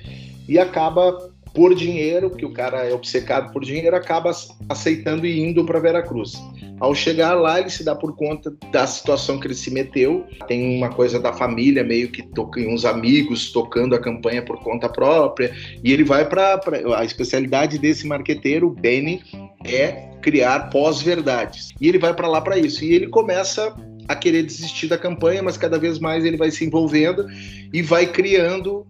[0.48, 4.32] e acaba por dinheiro, que o cara é obcecado por dinheiro, acaba
[4.70, 6.34] aceitando e indo para Veracruz.
[6.80, 10.26] Ao chegar lá, ele se dá por conta da situação que ele se meteu.
[10.48, 14.90] Tem uma coisa da família, meio que toca, uns amigos tocando a campanha por conta
[14.90, 15.54] própria.
[15.84, 16.60] E ele vai para.
[16.98, 19.22] A especialidade desse marqueteiro, Benny,
[19.64, 21.70] é criar pós-verdades.
[21.80, 22.84] E ele vai para lá para isso.
[22.84, 23.76] E ele começa
[24.12, 27.26] a querer desistir da campanha, mas cada vez mais ele vai se envolvendo
[27.74, 28.86] e vai criando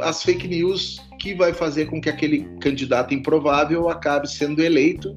[0.00, 5.16] as fake news que vai fazer com que aquele candidato improvável acabe sendo eleito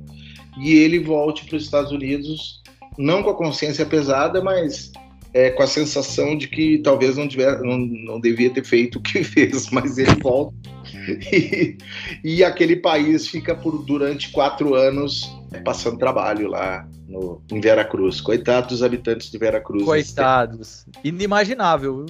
[0.60, 2.62] e ele volte para os Estados Unidos,
[2.98, 4.92] não com a consciência pesada, mas
[5.34, 9.02] é, com a sensação de que talvez não, tiver, não, não devia ter feito o
[9.02, 10.56] que fez, mas ele volta.
[11.32, 11.78] E,
[12.24, 18.22] e aquele país fica por durante quatro anos é, passando trabalho lá no, em Veracruz.
[18.22, 19.84] Coitados dos habitantes de Veracruz.
[19.84, 20.86] Coitados.
[21.04, 22.06] Inimaginável.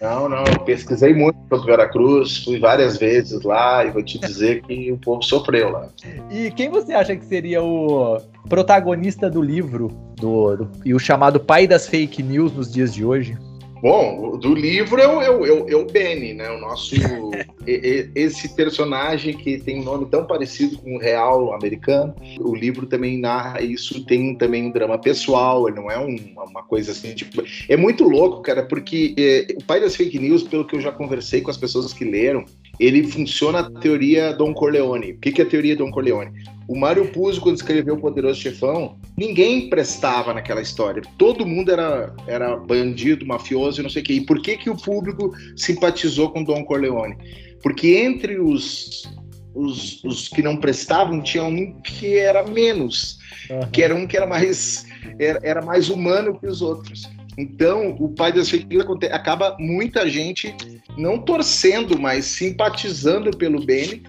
[0.00, 4.62] Não, não, eu pesquisei muito sobre Veracruz, fui várias vezes lá e vou te dizer
[4.62, 5.88] que o povo sofreu lá.
[6.30, 11.40] E quem você acha que seria o protagonista do livro do, do e o chamado
[11.40, 13.38] pai das fake news nos dias de hoje?
[13.84, 16.50] Bom, do livro é o, é o, é o Benny, né?
[16.50, 16.96] O nosso.
[17.66, 22.14] esse personagem que tem um nome tão parecido com o real americano.
[22.40, 26.92] O livro também narra isso, tem também um drama pessoal, não é um, uma coisa
[26.92, 27.44] assim, tipo.
[27.68, 30.90] É muito louco, cara, porque é, o pai das fake news, pelo que eu já
[30.90, 32.46] conversei com as pessoas que leram,
[32.78, 35.12] ele funciona a teoria Don Corleone.
[35.12, 36.32] O que, que é a teoria Don Corleone?
[36.66, 41.02] O Mário Puzo, quando escreveu O Poderoso Chefão, ninguém prestava naquela história.
[41.18, 44.12] Todo mundo era, era bandido, mafioso e não sei o quê.
[44.14, 47.16] E por que, que o público simpatizou com Don Corleone?
[47.62, 49.04] Porque entre os,
[49.54, 53.18] os, os que não prestavam, tinha um que era menos,
[53.50, 53.70] uhum.
[53.70, 54.86] que era um que era mais,
[55.18, 57.08] era, era mais humano que os outros.
[57.36, 60.54] Então, o pai das fake news acaba muita gente
[60.96, 64.02] não torcendo, mas simpatizando pelo Benny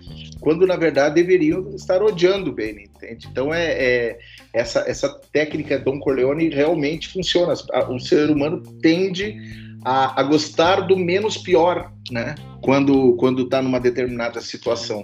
[0.45, 3.27] quando na verdade deveriam estar odiando o Benny, entende?
[3.31, 4.19] Então é, é,
[4.53, 7.53] essa, essa técnica Don Corleone realmente funciona.
[7.89, 9.35] O ser humano tende
[9.83, 12.35] a, a gostar do menos pior, né?
[12.61, 15.03] Quando quando está numa determinada situação.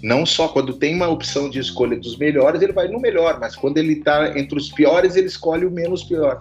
[0.00, 3.56] Não só quando tem uma opção de escolha dos melhores, ele vai no melhor, mas
[3.56, 6.38] quando ele está entre os piores, ele escolhe o menos pior.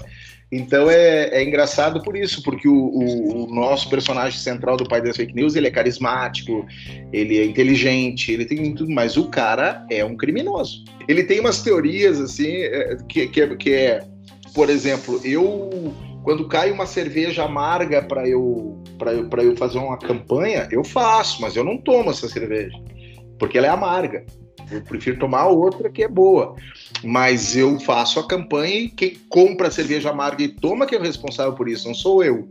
[0.52, 5.02] Então é, é engraçado por isso, porque o, o, o, nosso personagem central do pai
[5.02, 6.66] das fake news, ele é carismático,
[7.12, 10.86] ele é inteligente, ele tem tudo, mas o cara é um criminoso.
[11.08, 14.06] Ele tem umas teorias assim, é, que, que, é, que é,
[14.54, 20.68] por exemplo, eu quando cai uma cerveja amarga para eu eu, eu fazer uma campanha,
[20.72, 22.76] eu faço, mas eu não tomo essa cerveja,
[23.38, 24.26] porque ela é amarga.
[24.70, 26.56] Eu prefiro tomar outra que é boa.
[27.04, 31.00] Mas eu faço a campanha e quem compra a cerveja amarga e toma que é
[31.00, 32.48] o responsável por isso, não sou eu.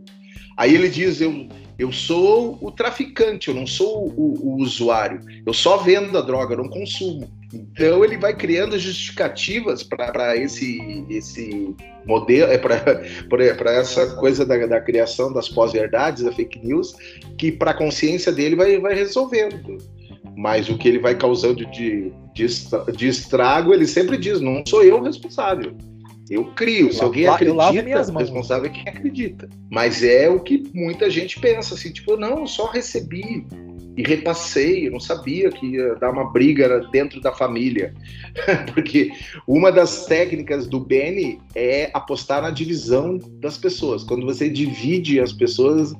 [0.55, 5.21] Aí ele diz: eu, eu sou o traficante, eu não sou o, o usuário.
[5.45, 7.29] Eu só vendo a droga, eu não consumo.
[7.53, 11.73] Então ele vai criando justificativas para esse, esse
[12.05, 16.93] modelo, é para essa coisa da, da criação das pós-verdades, da fake news,
[17.37, 19.77] que para a consciência dele vai, vai resolvendo
[20.37, 22.51] mas o que ele vai causando de, de,
[22.95, 25.75] de estrago, ele sempre diz: não sou eu o responsável.
[26.29, 26.93] Eu crio.
[26.93, 29.49] Se alguém acredita, o responsável é quem acredita.
[29.71, 33.47] Mas é o que muita gente pensa, assim, tipo, não, eu só recebi
[33.95, 37.95] e repassei, eu não sabia que ia dar uma briga dentro da família.
[38.75, 39.11] Porque
[39.47, 44.03] uma das técnicas do Benny é apostar na divisão das pessoas.
[44.03, 45.95] Quando você divide as pessoas,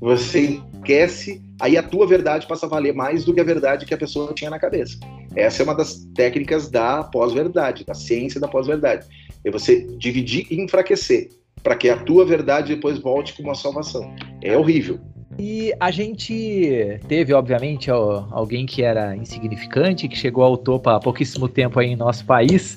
[0.00, 3.94] você esquece, aí a tua verdade passa a valer mais do que a verdade que
[3.94, 4.98] a pessoa tinha na cabeça.
[5.34, 9.06] Essa é uma das técnicas da pós-verdade, da ciência da pós-verdade.
[9.44, 11.30] É você dividir e enfraquecer,
[11.62, 14.14] para que a tua verdade depois volte com uma salvação.
[14.42, 15.00] É horrível.
[15.38, 21.48] E a gente teve, obviamente, alguém que era insignificante, que chegou ao topo há pouquíssimo
[21.48, 22.76] tempo aí em nosso país.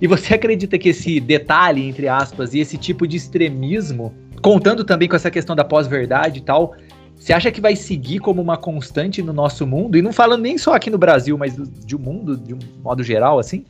[0.00, 5.08] E você acredita que esse detalhe, entre aspas, e esse tipo de extremismo contando também
[5.08, 6.74] com essa questão da pós-verdade e tal,
[7.22, 9.96] você acha que vai seguir como uma constante no nosso mundo?
[9.96, 12.58] E não falando nem só aqui no Brasil, mas do, de um mundo de um
[12.82, 13.64] modo geral, assim?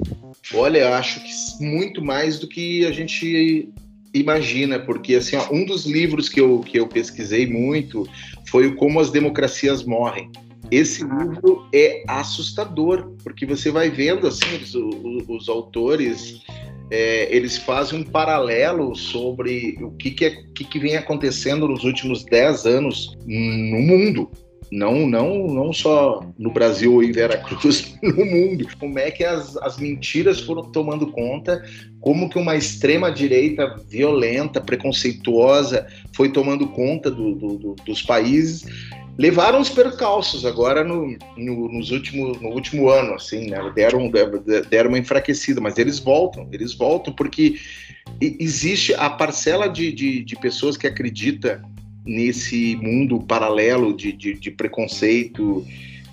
[0.55, 3.69] Olha, eu acho que muito mais do que a gente
[4.15, 8.09] imagina, porque assim, ó, um dos livros que eu, que eu pesquisei muito
[8.49, 10.31] foi o Como as Democracias Morrem.
[10.71, 16.41] Esse livro é assustador, porque você vai vendo assim os, os, os autores
[16.93, 21.85] é, eles fazem um paralelo sobre o que, que, é, que, que vem acontecendo nos
[21.85, 24.31] últimos 10 anos no mundo.
[24.71, 28.69] Não, não, não só no Brasil em Veracruz, no mundo.
[28.79, 31.65] Como é que as, as mentiras foram tomando conta,
[31.99, 38.67] como que uma extrema-direita violenta, preconceituosa, foi tomando conta do, do, do, dos países
[39.19, 43.59] levaram os percalços agora no, no, nos últimos, no último ano, assim, né?
[43.75, 44.11] Deram,
[44.69, 47.57] deram uma enfraquecida, mas eles voltam, eles voltam porque
[48.21, 51.63] existe a parcela de, de, de pessoas que acredita
[52.05, 55.65] nesse mundo paralelo de, de, de preconceito,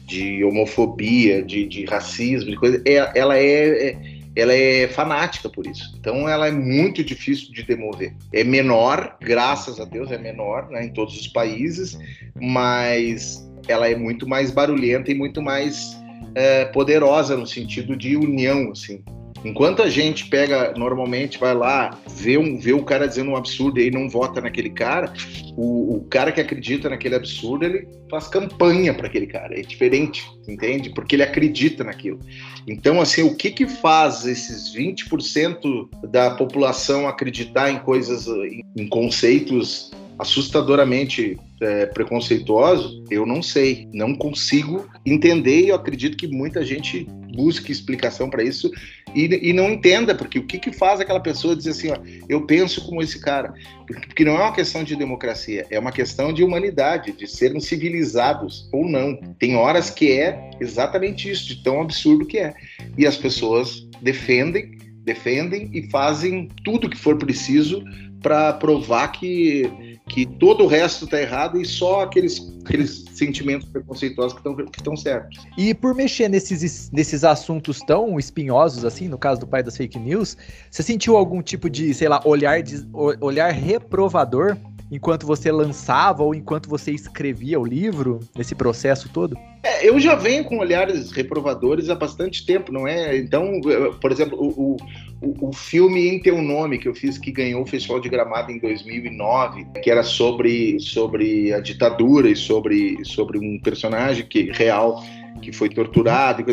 [0.06, 5.65] de homofobia, de, de racismo, de coisa, é, ela é, é ela é fanática por
[5.67, 5.95] isso.
[5.99, 8.13] Então ela é muito difícil de demover.
[8.34, 11.97] É menor, graças a Deus é menor, né, em todos os países,
[12.36, 15.97] mas ela é muito mais barulhenta e muito mais
[16.36, 19.04] é, poderosa no sentido de união, assim.
[19.43, 23.80] Enquanto a gente pega, normalmente vai lá, vê, um, vê o cara dizendo um absurdo
[23.80, 25.13] e aí não vota naquele cara,
[25.56, 29.58] o, o cara que acredita naquele absurdo, ele faz campanha para aquele cara.
[29.58, 30.89] É diferente, entende?
[30.89, 32.19] Porque ele acredita naquilo.
[32.67, 38.28] Então, assim, o que que faz esses 20% da população acreditar em coisas,
[38.75, 46.28] em conceitos assustadoramente é, preconceituosos, eu não sei, não consigo entender e eu acredito que
[46.28, 48.72] muita gente busque explicação para isso
[49.15, 51.96] e, e, não entenda, porque o que, que faz aquela pessoa dizer assim, ó,
[52.28, 53.54] eu penso como esse cara?
[53.88, 58.70] Porque, não é uma questão de democracia, é uma questão de humanidade, de sermos civilizados
[58.72, 59.15] ou não.
[59.40, 62.54] Tem horas que é exatamente isso, de tão absurdo que é.
[62.98, 67.84] E as pessoas defendem, defendem e fazem tudo que for preciso
[68.21, 74.34] para provar que, que todo o resto está errado e só aqueles, aqueles sentimentos preconceituosos
[74.34, 75.46] que estão que estão certos.
[75.58, 80.00] E por mexer nesses, nesses assuntos tão espinhosos, assim, no caso do pai das fake
[80.00, 80.36] news,
[80.70, 82.86] você sentiu algum tipo de, sei lá, olhar, de,
[83.22, 84.58] olhar reprovador
[84.92, 89.38] enquanto você lançava ou enquanto você escrevia o livro, nesse processo todo?
[89.62, 93.18] É, eu já venho com olhares reprovadores há bastante tempo, não é?
[93.18, 93.60] Então,
[94.02, 94.78] por exemplo, o, o,
[95.22, 98.60] o, filme Em Teu Nome, que eu fiz, que ganhou o Festival de Gramado em
[98.60, 105.04] 2009, que era sobre, sobre a ditadura e sobre, sobre um personagem que real
[105.42, 106.44] que foi torturado.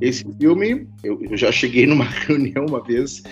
[0.00, 3.22] Esse filme, eu, eu já cheguei numa reunião uma vez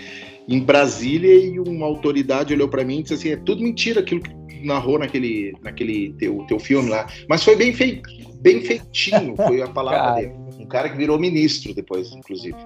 [0.49, 4.21] em Brasília e uma autoridade olhou para mim e disse assim: é tudo mentira aquilo
[4.21, 7.07] que narrou naquele, naquele teu, teu filme lá.
[7.29, 8.09] Mas foi bem feito,
[8.41, 10.42] bem feitinho, foi a palavra dele.
[10.63, 12.57] Um cara que virou ministro depois, inclusive.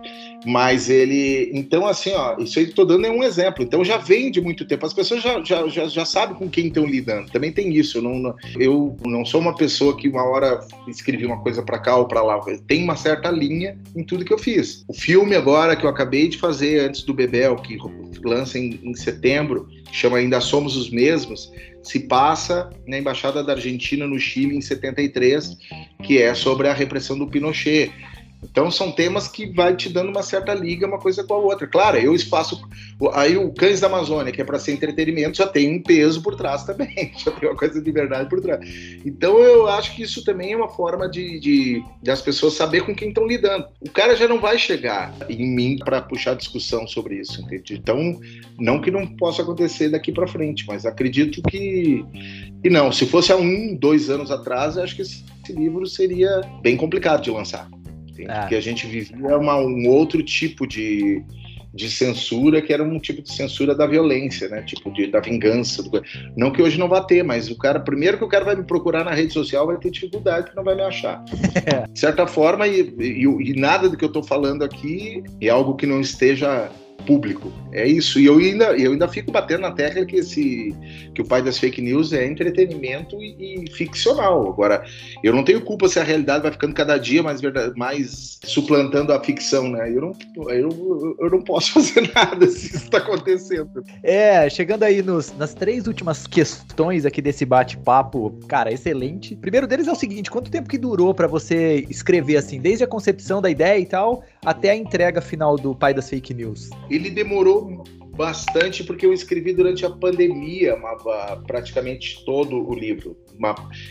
[0.44, 1.51] Mas ele.
[1.55, 3.64] Então, assim, ó, isso aí tô dando é um exemplo.
[3.64, 4.84] Então já vem de muito tempo.
[4.84, 7.30] As pessoas já, já, já, já sabem com quem estão lidando.
[7.30, 7.99] Também tem isso.
[7.99, 11.97] Eu não, eu não sou uma pessoa que uma hora escrevi uma coisa para cá
[11.97, 12.38] ou para lá.
[12.66, 14.84] Tem uma certa linha em tudo que eu fiz.
[14.86, 17.78] O filme agora que eu acabei de fazer antes do Bebel, que
[18.22, 21.51] lança em, em setembro, chama Ainda Somos os Mesmos,
[21.87, 25.57] se passa na Embaixada da Argentina no Chile em 73,
[26.03, 27.93] que é sobre a repressão do Pinochet.
[28.43, 31.66] Então são temas que vai te dando uma certa liga uma coisa com a outra.
[31.66, 32.61] Claro, eu espaço
[33.12, 36.37] aí o Cães da Amazônia, que é para ser entretenimento, já tem um peso por
[36.37, 38.61] trás também, já tem uma coisa de verdade por trás.
[39.05, 42.82] Então eu acho que isso também é uma forma de, de, de as pessoas saber
[42.82, 43.66] com quem estão lidando.
[43.80, 47.74] O cara já não vai chegar em mim para puxar discussão sobre isso, entende?
[47.74, 48.18] Então
[48.59, 52.05] não que não possa acontecer daqui para frente, mas acredito que
[52.64, 56.41] e não, se fosse há um, dois anos atrás, eu acho que esse livro seria
[56.62, 57.68] bem complicado de lançar.
[58.29, 58.41] Ah.
[58.41, 61.23] Porque a gente vivia uma, um outro tipo de,
[61.75, 64.62] de censura que era um tipo de censura da violência, né?
[64.62, 65.83] Tipo de, da vingança.
[65.83, 66.03] Do...
[66.37, 68.64] Não que hoje não vá ter, mas o cara, primeiro que o cara vai me
[68.64, 71.23] procurar na rede social, vai ter dificuldade porque não vai me achar.
[71.93, 75.77] de certa forma, e, e, e nada do que eu estou falando aqui é algo
[75.77, 77.53] que não esteja público.
[77.72, 78.18] É isso.
[78.18, 80.74] E eu ainda, eu ainda fico batendo na tecla que, esse,
[81.14, 84.49] que o pai das fake news é entretenimento e, e ficcional.
[84.49, 84.84] Agora,
[85.22, 87.40] eu não tenho culpa se a realidade vai ficando cada dia mais,
[87.76, 89.90] mais suplantando a ficção, né?
[89.90, 93.84] Eu não, eu, eu não posso fazer nada se isso está acontecendo.
[94.03, 99.34] É, chegando aí nos, nas três últimas questões aqui desse bate-papo, cara, excelente.
[99.34, 102.84] O primeiro deles é o seguinte: quanto tempo que durou para você escrever assim, desde
[102.84, 106.70] a concepção da ideia e tal, até a entrega final do pai das fake news?
[106.91, 107.84] Ele demorou
[108.16, 110.76] bastante porque eu escrevi durante a pandemia
[111.47, 113.16] praticamente todo o livro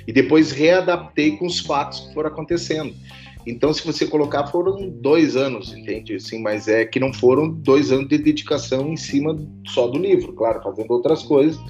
[0.07, 2.95] e depois readaptei com os fatos que foram acontecendo.
[3.45, 6.15] Então, se você colocar, foram dois anos, entende?
[6.15, 9.37] Assim, mas é que não foram dois anos de dedicação em cima
[9.67, 11.61] só do livro, claro, fazendo outras coisas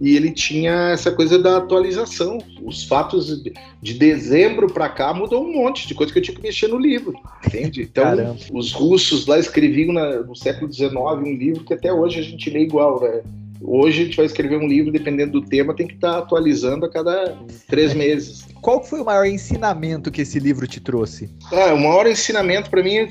[0.00, 2.38] e ele tinha essa coisa da atualização.
[2.62, 3.42] Os fatos
[3.82, 6.78] de dezembro para cá mudou um monte de coisa que eu tinha que mexer no
[6.78, 7.14] livro,
[7.46, 7.88] entende?
[7.94, 8.36] Então, Caramba.
[8.52, 12.50] os russos lá escreviam na, no século XIX um livro que até hoje a gente
[12.50, 13.22] lê igual, né?
[13.60, 16.84] Hoje a gente vai escrever um livro, dependendo do tema, tem que estar tá atualizando
[16.84, 17.36] a cada
[17.68, 18.46] três meses.
[18.60, 21.30] Qual foi o maior ensinamento que esse livro te trouxe?
[21.52, 23.08] Ah, o maior ensinamento para mim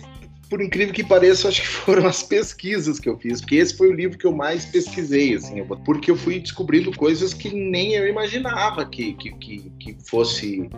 [0.54, 3.89] por incrível que pareça, acho que foram as pesquisas que eu fiz, porque esse foi
[3.89, 8.08] o livro que eu mais pesquisei, assim, porque eu fui descobrindo coisas que nem eu
[8.08, 10.70] imaginava que, que, que, que fosse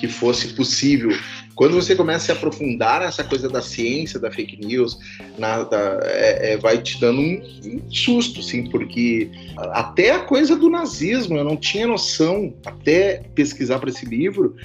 [0.00, 1.10] que fosse possível.
[1.54, 4.98] Quando você começa a se aprofundar nessa coisa da ciência, da fake news,
[5.38, 10.56] na, da, é, é, vai te dando um, um, susto, sim, porque até a coisa
[10.56, 14.56] do nazismo eu não tinha noção, até pesquisar para esse livro,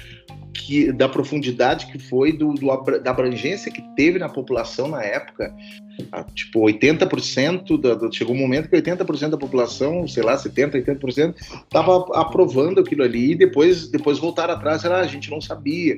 [0.56, 2.66] que, da profundidade que foi, do, do,
[3.00, 5.54] da abrangência que teve na população na época.
[6.12, 10.84] Ah, tipo, 80%, da, da, chegou um momento que 80% da população, sei lá, 70%,
[10.84, 15.40] 80%, estava aprovando aquilo ali e depois, depois voltaram atrás, era, ah, a gente não
[15.40, 15.96] sabia.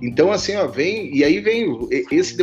[0.00, 1.66] Então, assim, ó, vem, e aí vem
[2.12, 2.36] esse,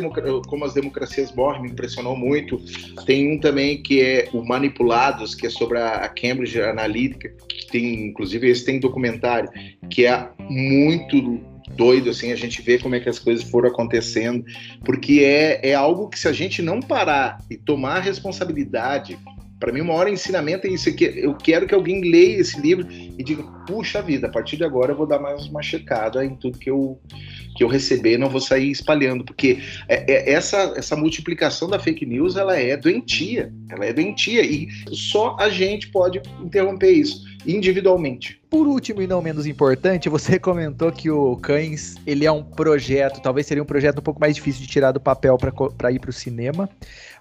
[0.48, 2.60] como as democracias morrem, me impressionou muito.
[3.06, 7.68] Tem um também que é o Manipulados, que é sobre a, a Cambridge Analytica, que
[7.68, 9.50] tem, inclusive, esse tem documentário,
[9.90, 11.40] que é muito
[11.76, 14.44] doido, assim, a gente vê como é que as coisas foram acontecendo,
[14.84, 19.18] porque é, é algo que se a gente não parar e tomar responsabilidade
[19.60, 20.88] Para mim, o maior ensinamento é isso.
[21.16, 24.92] Eu quero que alguém leia esse livro e diga: puxa vida, a partir de agora
[24.92, 27.00] eu vou dar mais uma checada em tudo que eu,
[27.56, 29.24] que eu receber, não vou sair espalhando.
[29.24, 29.58] Porque
[29.88, 33.52] é, é, essa, essa multiplicação da fake news ela é doentia.
[33.68, 34.46] Ela é doentia.
[34.46, 38.42] E só a gente pode interromper isso individualmente.
[38.50, 43.22] Por último e não menos importante, você comentou que o Cães ele é um projeto,
[43.22, 45.38] talvez seria um projeto um pouco mais difícil de tirar do papel
[45.78, 46.70] para ir para o cinema.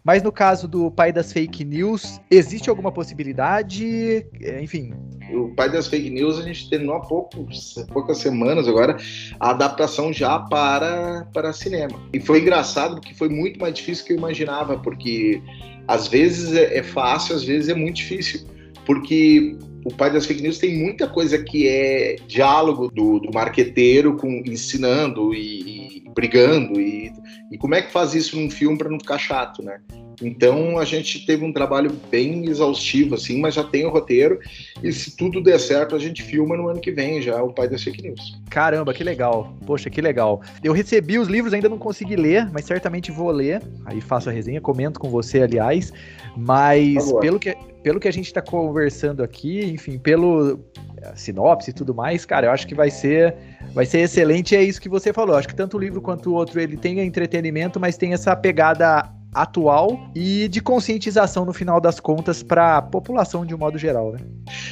[0.05, 4.25] Mas no caso do pai das fake news, existe alguma possibilidade?
[4.41, 4.95] É, enfim.
[5.33, 8.97] O pai das fake news, a gente terminou há poucos, poucas semanas agora
[9.41, 12.01] a adaptação já para, para cinema.
[12.13, 15.43] E foi engraçado porque foi muito mais difícil do que eu imaginava, porque
[15.89, 18.47] às vezes é, é fácil, às vezes é muito difícil.
[18.85, 24.17] Porque o pai das fake news tem muita coisa que é diálogo do, do marqueteiro
[24.17, 27.13] com ensinando e, e brigando e,
[27.53, 29.81] e, como é que faz isso num filme para não ficar chato, né?
[30.23, 34.39] Então a gente teve um trabalho bem exaustivo assim, mas já tem o roteiro
[34.83, 37.69] e se tudo der certo a gente filma no ano que vem já o pai
[37.69, 38.41] das fake news.
[38.51, 39.55] Caramba, que legal!
[39.67, 40.41] Poxa, que legal!
[40.63, 43.63] Eu recebi os livros, ainda não consegui ler, mas certamente vou ler.
[43.85, 45.93] Aí faço a resenha, comento com você, aliás.
[46.37, 50.59] Mas pelo que pelo que a gente está conversando aqui, enfim, pelo
[51.01, 53.33] eh, sinopse e tudo mais, cara, eu acho que vai ser
[53.73, 54.57] vai ser excelente.
[54.57, 55.37] É isso que você falou.
[55.37, 59.09] Acho que tanto o livro quanto o outro ele tem entretenimento, mas tem essa pegada
[59.33, 64.13] atual e de conscientização no final das contas para a população de um modo geral,
[64.13, 64.21] né?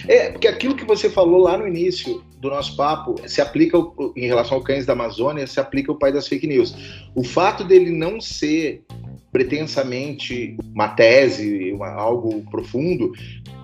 [0.08, 3.78] É, porque aquilo que você falou lá no início do nosso papo se aplica
[4.16, 6.74] em relação ao cães da Amazônia, se aplica o pai das fake news.
[7.14, 8.84] O fato dele não ser
[9.32, 13.12] pretensamente uma tese, uma, algo profundo,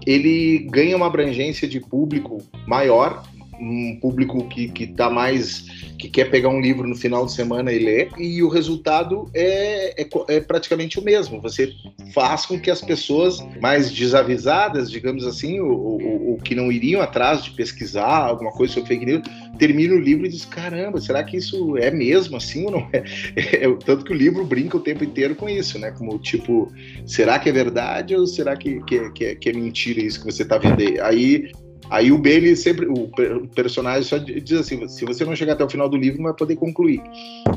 [0.06, 3.22] ele ganha uma abrangência de público maior,
[3.60, 5.64] um público que está mais
[5.98, 10.02] que quer pegar um livro no final de semana e ler, e o resultado é,
[10.02, 11.40] é, é, praticamente o mesmo.
[11.42, 11.72] Você
[12.14, 17.50] faz com que as pessoas mais desavisadas, digamos assim, ou, que não iriam atrás de
[17.50, 19.22] pesquisar alguma coisa sobre fake news,
[19.58, 23.04] termine o livro e diz: caramba, será que isso é mesmo assim ou não é?
[23.36, 23.76] é?
[23.84, 25.90] Tanto que o livro brinca o tempo inteiro com isso, né?
[25.90, 26.72] Como tipo,
[27.04, 30.32] será que é verdade ou será que, que, que, é, que é mentira isso que
[30.32, 30.80] você está vendo?
[31.02, 31.50] Aí
[31.88, 33.08] Aí o Bailey sempre, o
[33.48, 36.34] personagem só diz assim: se você não chegar até o final do livro, não vai
[36.34, 37.00] poder concluir.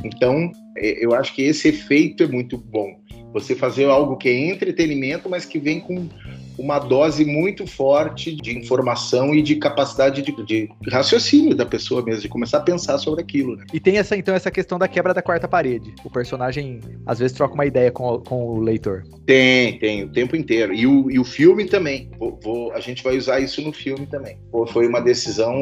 [0.04, 3.00] Então, é, eu acho que esse efeito é muito bom.
[3.34, 6.08] Você fazer algo que é entretenimento, mas que vem com
[6.58, 12.22] uma dose muito forte de informação e de capacidade de, de, raciocínio da pessoa mesmo,
[12.22, 13.56] de começar a pensar sobre aquilo.
[13.56, 13.66] Né?
[13.74, 15.94] E tem essa então essa questão da quebra da quarta parede.
[16.04, 19.04] O personagem às vezes troca uma ideia com, com o leitor.
[19.26, 20.74] Tem, tem, o tempo inteiro.
[20.74, 22.10] E o, e o filme também.
[22.18, 24.38] Vou, vou, a gente vai usar isso no filme também.
[24.68, 25.54] Foi uma decisão,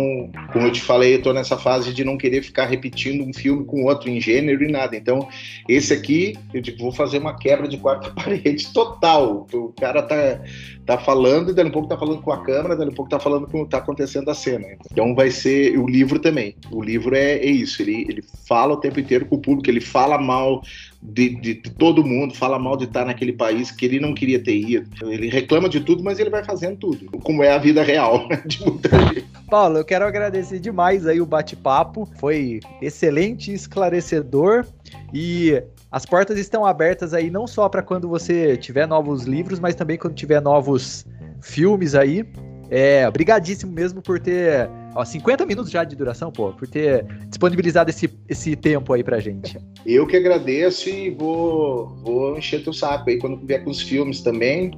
[0.51, 3.65] como eu te falei, eu tô nessa fase de não querer ficar repetindo um filme
[3.65, 4.95] com outro em gênero e nada.
[4.95, 5.27] Então,
[5.67, 9.47] esse aqui, eu digo, vou fazer uma quebra de quarta parede total.
[9.53, 10.41] O cara tá
[10.86, 13.19] tá falando e dali um pouco tá falando com a câmera, dali um pouco tá
[13.19, 14.65] falando com o que tá acontecendo a cena.
[14.91, 16.55] Então vai ser o livro também.
[16.71, 19.82] O livro é, é isso, ele, ele fala o tempo inteiro com o público, ele
[19.82, 20.61] fala mal
[21.01, 24.41] de, de, de, todo mundo, fala mal de estar naquele país que ele não queria
[24.41, 24.89] ter ido.
[25.09, 28.41] Ele reclama de tudo, mas ele vai fazendo tudo, como é a vida real né,
[28.45, 29.25] de muita gente.
[29.49, 34.65] Paulo, eu quero agradecer demais aí o bate-papo, foi excelente, esclarecedor
[35.13, 35.61] e
[35.91, 39.97] as portas estão abertas aí não só para quando você tiver novos livros, mas também
[39.97, 41.05] quando tiver novos
[41.41, 42.25] filmes aí.
[42.69, 47.89] É, obrigadíssimo mesmo por ter ó, 50 minutos já de duração, pô, por ter disponibilizado
[47.89, 49.59] esse, esse tempo aí pra gente.
[49.85, 54.21] Eu que agradeço e vou, vou encher teu saco aí quando vier com os filmes
[54.21, 54.71] também.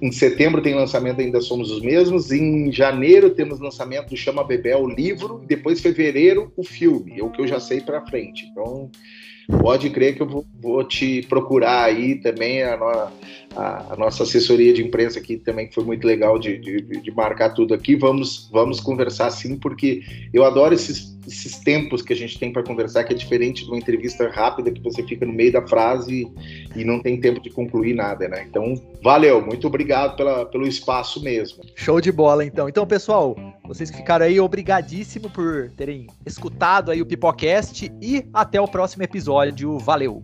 [0.00, 2.30] Em setembro tem lançamento Ainda Somos os Mesmos.
[2.30, 5.40] Em janeiro temos lançamento do Chama Bebel, o livro.
[5.42, 7.18] E depois, fevereiro, o filme.
[7.18, 8.46] É o que eu já sei para frente.
[8.50, 8.90] Então,
[9.48, 12.62] pode crer que eu vou, vou te procurar aí também.
[12.62, 13.10] A,
[13.56, 17.74] a, nossa assessoria de imprensa aqui também foi muito legal de, de, de, marcar tudo
[17.74, 17.96] aqui.
[17.96, 22.62] Vamos, vamos conversar sim, porque eu adoro esses, esses tempos que a gente tem para
[22.62, 26.30] conversar, que é diferente de uma entrevista rápida que você fica no meio da frase
[26.76, 28.46] e, e não tem tempo de concluir nada, né?
[28.48, 31.62] Então, valeu, muito obrigado pela, pelo espaço mesmo.
[31.76, 32.68] Show de bola, então.
[32.68, 38.60] Então, pessoal, vocês que ficaram aí, obrigadíssimo por terem escutado aí o Pipocast e até
[38.60, 39.78] o próximo episódio.
[39.78, 40.22] Valeu!